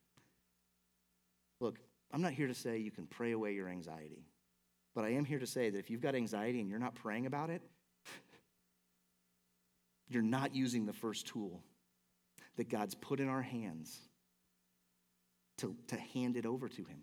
Look, 1.59 1.79
I'm 2.11 2.21
not 2.21 2.33
here 2.33 2.47
to 2.47 2.53
say 2.53 2.77
you 2.77 2.91
can 2.91 3.07
pray 3.07 3.31
away 3.31 3.53
your 3.53 3.67
anxiety, 3.67 4.27
but 4.93 5.05
I 5.05 5.09
am 5.09 5.25
here 5.25 5.39
to 5.39 5.47
say 5.47 5.71
that 5.71 5.79
if 5.79 5.89
you've 5.89 6.01
got 6.01 6.13
anxiety 6.13 6.61
and 6.61 6.69
you're 6.69 6.79
not 6.79 6.93
praying 6.93 7.25
about 7.25 7.49
it, 7.49 7.63
you're 10.07 10.21
not 10.21 10.53
using 10.53 10.85
the 10.85 10.93
first 10.93 11.25
tool 11.25 11.63
that 12.57 12.69
God's 12.69 12.93
put 12.93 13.19
in 13.19 13.27
our 13.27 13.41
hands 13.41 13.97
to, 15.57 15.76
to 15.88 15.95
hand 15.95 16.38
it 16.38 16.45
over 16.45 16.69
to 16.69 16.84
Him. 16.84 17.01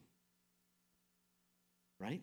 Right? 1.99 2.23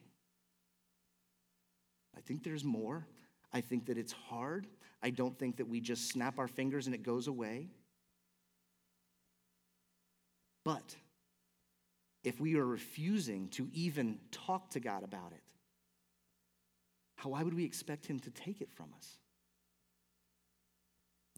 I 2.15 2.21
think 2.21 2.43
there's 2.43 2.63
more. 2.63 3.05
I 3.51 3.61
think 3.61 3.87
that 3.87 3.97
it's 3.97 4.11
hard. 4.11 4.67
I 5.01 5.09
don't 5.09 5.37
think 5.37 5.57
that 5.57 5.67
we 5.67 5.79
just 5.79 6.09
snap 6.09 6.39
our 6.39 6.47
fingers 6.47 6.85
and 6.85 6.93
it 6.93 7.03
goes 7.03 7.27
away. 7.27 7.69
But 10.63 10.95
if 12.23 12.39
we 12.39 12.55
are 12.55 12.65
refusing 12.65 13.47
to 13.49 13.67
even 13.73 14.19
talk 14.31 14.71
to 14.71 14.79
God 14.79 15.03
about 15.03 15.31
it, 15.31 15.43
how, 17.15 17.29
why 17.29 17.43
would 17.43 17.53
we 17.53 17.65
expect 17.65 18.05
Him 18.05 18.19
to 18.19 18.29
take 18.29 18.61
it 18.61 18.71
from 18.71 18.87
us? 18.95 19.17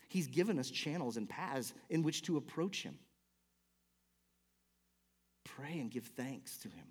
He's 0.09 0.27
given 0.27 0.59
us 0.59 0.69
channels 0.69 1.15
and 1.15 1.29
paths 1.29 1.73
in 1.89 2.03
which 2.03 2.23
to 2.23 2.35
approach 2.35 2.83
Him. 2.83 2.99
Pray 5.45 5.79
and 5.79 5.89
give 5.89 6.05
thanks 6.05 6.57
to 6.59 6.67
Him. 6.67 6.87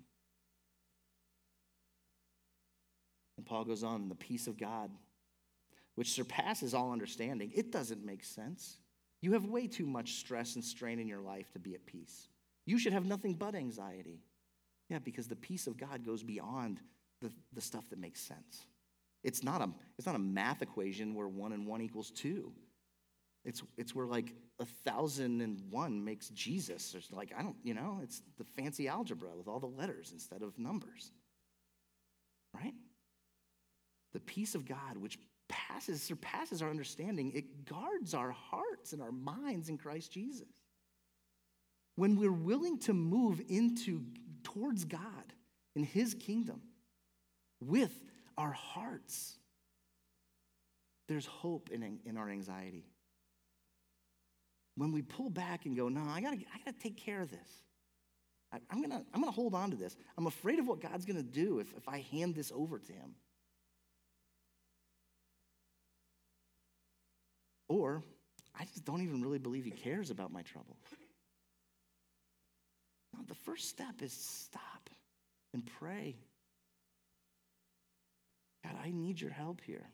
And 3.37 3.45
Paul 3.45 3.65
goes 3.65 3.83
on, 3.83 4.09
the 4.09 4.15
peace 4.15 4.47
of 4.47 4.57
God 4.57 4.89
which 5.95 6.11
surpasses 6.11 6.73
all 6.73 6.91
understanding. 6.91 7.51
It 7.53 7.71
doesn't 7.71 8.05
make 8.05 8.23
sense. 8.23 8.77
You 9.21 9.33
have 9.33 9.45
way 9.45 9.67
too 9.67 9.85
much 9.85 10.13
stress 10.15 10.55
and 10.55 10.63
strain 10.63 10.99
in 10.99 11.07
your 11.07 11.21
life 11.21 11.51
to 11.53 11.59
be 11.59 11.75
at 11.75 11.85
peace. 11.85 12.27
You 12.65 12.79
should 12.79 12.93
have 12.93 13.05
nothing 13.05 13.35
but 13.35 13.55
anxiety. 13.55 14.21
Yeah, 14.89 14.99
because 14.99 15.27
the 15.27 15.35
peace 15.35 15.67
of 15.67 15.77
God 15.77 16.05
goes 16.05 16.23
beyond 16.23 16.79
the, 17.21 17.31
the 17.53 17.61
stuff 17.61 17.89
that 17.89 17.99
makes 17.99 18.19
sense. 18.19 18.65
It's 19.23 19.43
not, 19.43 19.61
a, 19.61 19.69
it's 19.97 20.07
not 20.07 20.15
a 20.15 20.19
math 20.19 20.61
equation 20.61 21.13
where 21.13 21.27
one 21.27 21.53
and 21.53 21.67
one 21.67 21.81
equals 21.81 22.09
two. 22.11 22.51
It's, 23.45 23.61
it's 23.77 23.95
where 23.95 24.05
like 24.05 24.33
a 24.59 24.65
thousand 24.65 25.41
and 25.41 25.61
one 25.69 26.03
makes 26.03 26.29
Jesus. 26.29 26.93
It's 26.95 27.11
like, 27.11 27.31
I 27.37 27.41
don't, 27.41 27.55
you 27.63 27.73
know, 27.73 27.99
it's 28.03 28.21
the 28.37 28.43
fancy 28.43 28.87
algebra 28.87 29.29
with 29.35 29.47
all 29.47 29.59
the 29.59 29.67
letters 29.67 30.11
instead 30.11 30.41
of 30.41 30.57
numbers. 30.57 31.11
Right? 32.53 32.73
The 34.13 34.19
peace 34.19 34.55
of 34.55 34.67
God, 34.67 34.97
which 34.97 35.17
passes, 35.51 36.01
surpasses 36.01 36.61
our 36.61 36.69
understanding, 36.69 37.31
it 37.35 37.65
guards 37.65 38.13
our 38.13 38.31
hearts 38.31 38.93
and 38.93 39.01
our 39.01 39.11
minds 39.11 39.69
in 39.69 39.77
Christ 39.77 40.11
Jesus. 40.11 40.47
When 41.95 42.15
we're 42.15 42.31
willing 42.31 42.79
to 42.79 42.93
move 42.93 43.41
into 43.49 44.01
towards 44.43 44.85
God 44.85 45.33
in 45.75 45.83
his 45.83 46.15
kingdom 46.15 46.61
with 47.59 47.93
our 48.37 48.51
hearts, 48.51 49.37
there's 51.07 51.25
hope 51.25 51.69
in, 51.69 51.99
in 52.05 52.17
our 52.17 52.29
anxiety. 52.29 52.85
When 54.75 54.93
we 54.93 55.01
pull 55.01 55.29
back 55.29 55.65
and 55.65 55.75
go, 55.75 55.89
no, 55.89 56.01
I 56.09 56.21
gotta, 56.21 56.37
I 56.37 56.57
gotta 56.65 56.79
take 56.79 56.97
care 56.97 57.21
of 57.21 57.29
this. 57.29 57.63
I, 58.53 58.59
am 58.71 58.81
gonna, 58.81 59.03
I'm 59.13 59.19
gonna 59.19 59.31
hold 59.31 59.53
on 59.53 59.71
to 59.71 59.77
this. 59.77 59.95
I'm 60.17 60.27
afraid 60.27 60.59
of 60.59 60.67
what 60.67 60.79
God's 60.81 61.05
gonna 61.05 61.21
do 61.21 61.59
if, 61.59 61.73
if 61.75 61.87
I 61.87 62.05
hand 62.11 62.35
this 62.35 62.51
over 62.55 62.79
to 62.79 62.93
him. 62.93 63.15
Or 67.71 68.03
I 68.53 68.65
just 68.65 68.83
don't 68.83 69.01
even 69.01 69.21
really 69.21 69.39
believe 69.39 69.63
he 69.63 69.71
cares 69.71 70.09
about 70.09 70.29
my 70.33 70.41
trouble. 70.41 70.75
No, 73.13 73.21
the 73.29 73.33
first 73.33 73.69
step 73.69 74.01
is 74.01 74.11
stop 74.11 74.89
and 75.53 75.65
pray. 75.79 76.17
God, 78.65 78.73
I 78.83 78.91
need 78.91 79.21
your 79.21 79.31
help 79.31 79.61
here. 79.61 79.87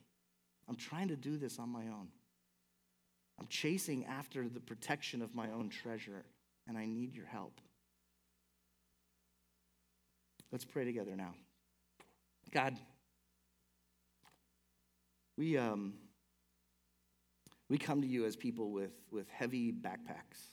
I'm 0.68 0.74
trying 0.74 1.06
to 1.08 1.16
do 1.16 1.36
this 1.36 1.60
on 1.60 1.68
my 1.68 1.82
own. 1.82 2.08
I'm 3.38 3.46
chasing 3.48 4.04
after 4.06 4.48
the 4.48 4.58
protection 4.58 5.22
of 5.22 5.32
my 5.32 5.48
own 5.52 5.68
treasure, 5.68 6.24
and 6.66 6.76
I 6.76 6.84
need 6.84 7.14
your 7.14 7.26
help. 7.26 7.60
Let's 10.50 10.64
pray 10.64 10.84
together 10.84 11.14
now. 11.14 11.32
God, 12.50 12.76
we, 15.36 15.56
um, 15.56 15.94
we 17.68 17.78
come 17.78 18.00
to 18.02 18.08
you 18.08 18.24
as 18.24 18.36
people 18.36 18.70
with, 18.70 18.92
with 19.10 19.28
heavy 19.28 19.72
backpacks. 19.72 20.52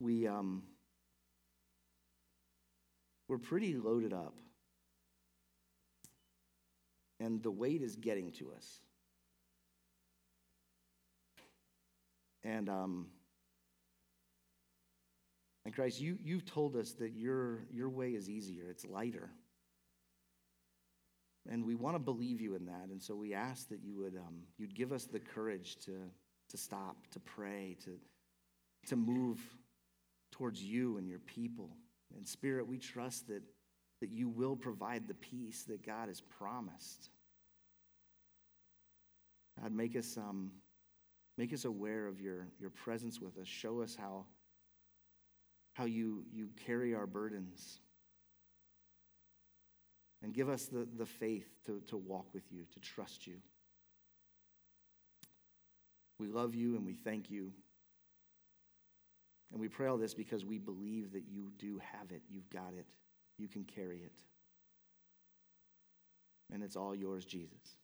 We, 0.00 0.26
um, 0.26 0.62
we're 3.28 3.38
pretty 3.38 3.74
loaded 3.76 4.12
up 4.12 4.34
and 7.20 7.42
the 7.42 7.50
weight 7.50 7.82
is 7.82 7.96
getting 7.96 8.32
to 8.32 8.52
us. 8.54 8.80
And, 12.42 12.68
um, 12.68 13.06
and 15.64 15.74
Christ, 15.74 16.00
you, 16.00 16.18
you've 16.22 16.44
told 16.44 16.76
us 16.76 16.92
that 16.92 17.12
your, 17.14 17.64
your 17.70 17.88
way 17.88 18.10
is 18.10 18.28
easier, 18.28 18.64
it's 18.68 18.84
lighter. 18.84 19.30
And 21.50 21.66
we 21.66 21.74
want 21.74 21.94
to 21.94 21.98
believe 21.98 22.40
you 22.40 22.54
in 22.54 22.64
that. 22.66 22.88
And 22.90 23.02
so 23.02 23.14
we 23.14 23.34
ask 23.34 23.68
that 23.68 23.82
you 23.82 23.96
would 23.98 24.16
um, 24.16 24.42
you'd 24.56 24.74
give 24.74 24.92
us 24.92 25.04
the 25.04 25.20
courage 25.20 25.76
to, 25.84 25.92
to 26.50 26.56
stop, 26.56 26.96
to 27.12 27.20
pray, 27.20 27.76
to, 27.84 27.98
to 28.88 28.96
move 28.96 29.40
towards 30.32 30.62
you 30.62 30.96
and 30.96 31.08
your 31.08 31.18
people. 31.20 31.76
And 32.16 32.26
Spirit, 32.26 32.66
we 32.66 32.78
trust 32.78 33.28
that, 33.28 33.42
that 34.00 34.10
you 34.10 34.28
will 34.28 34.56
provide 34.56 35.06
the 35.06 35.14
peace 35.14 35.64
that 35.64 35.84
God 35.84 36.08
has 36.08 36.20
promised. 36.20 37.10
God, 39.60 39.72
make 39.72 39.96
us, 39.96 40.16
um, 40.16 40.50
make 41.36 41.52
us 41.52 41.64
aware 41.64 42.06
of 42.06 42.20
your, 42.20 42.48
your 42.58 42.70
presence 42.70 43.20
with 43.20 43.38
us. 43.38 43.46
Show 43.46 43.82
us 43.82 43.94
how, 43.94 44.24
how 45.74 45.84
you, 45.84 46.24
you 46.32 46.48
carry 46.66 46.94
our 46.94 47.06
burdens. 47.06 47.80
And 50.24 50.32
give 50.32 50.48
us 50.48 50.64
the, 50.64 50.88
the 50.96 51.04
faith 51.04 51.46
to, 51.66 51.82
to 51.88 51.98
walk 51.98 52.32
with 52.32 52.50
you, 52.50 52.64
to 52.72 52.80
trust 52.80 53.26
you. 53.26 53.34
We 56.18 56.28
love 56.28 56.54
you 56.54 56.76
and 56.76 56.86
we 56.86 56.94
thank 56.94 57.30
you. 57.30 57.52
And 59.52 59.60
we 59.60 59.68
pray 59.68 59.86
all 59.86 59.98
this 59.98 60.14
because 60.14 60.42
we 60.42 60.56
believe 60.56 61.12
that 61.12 61.24
you 61.28 61.52
do 61.58 61.78
have 61.92 62.10
it. 62.10 62.22
You've 62.30 62.48
got 62.48 62.72
it. 62.74 62.86
You 63.36 63.48
can 63.48 63.64
carry 63.64 63.98
it. 63.98 64.22
And 66.50 66.62
it's 66.62 66.74
all 66.74 66.94
yours, 66.94 67.26
Jesus. 67.26 67.76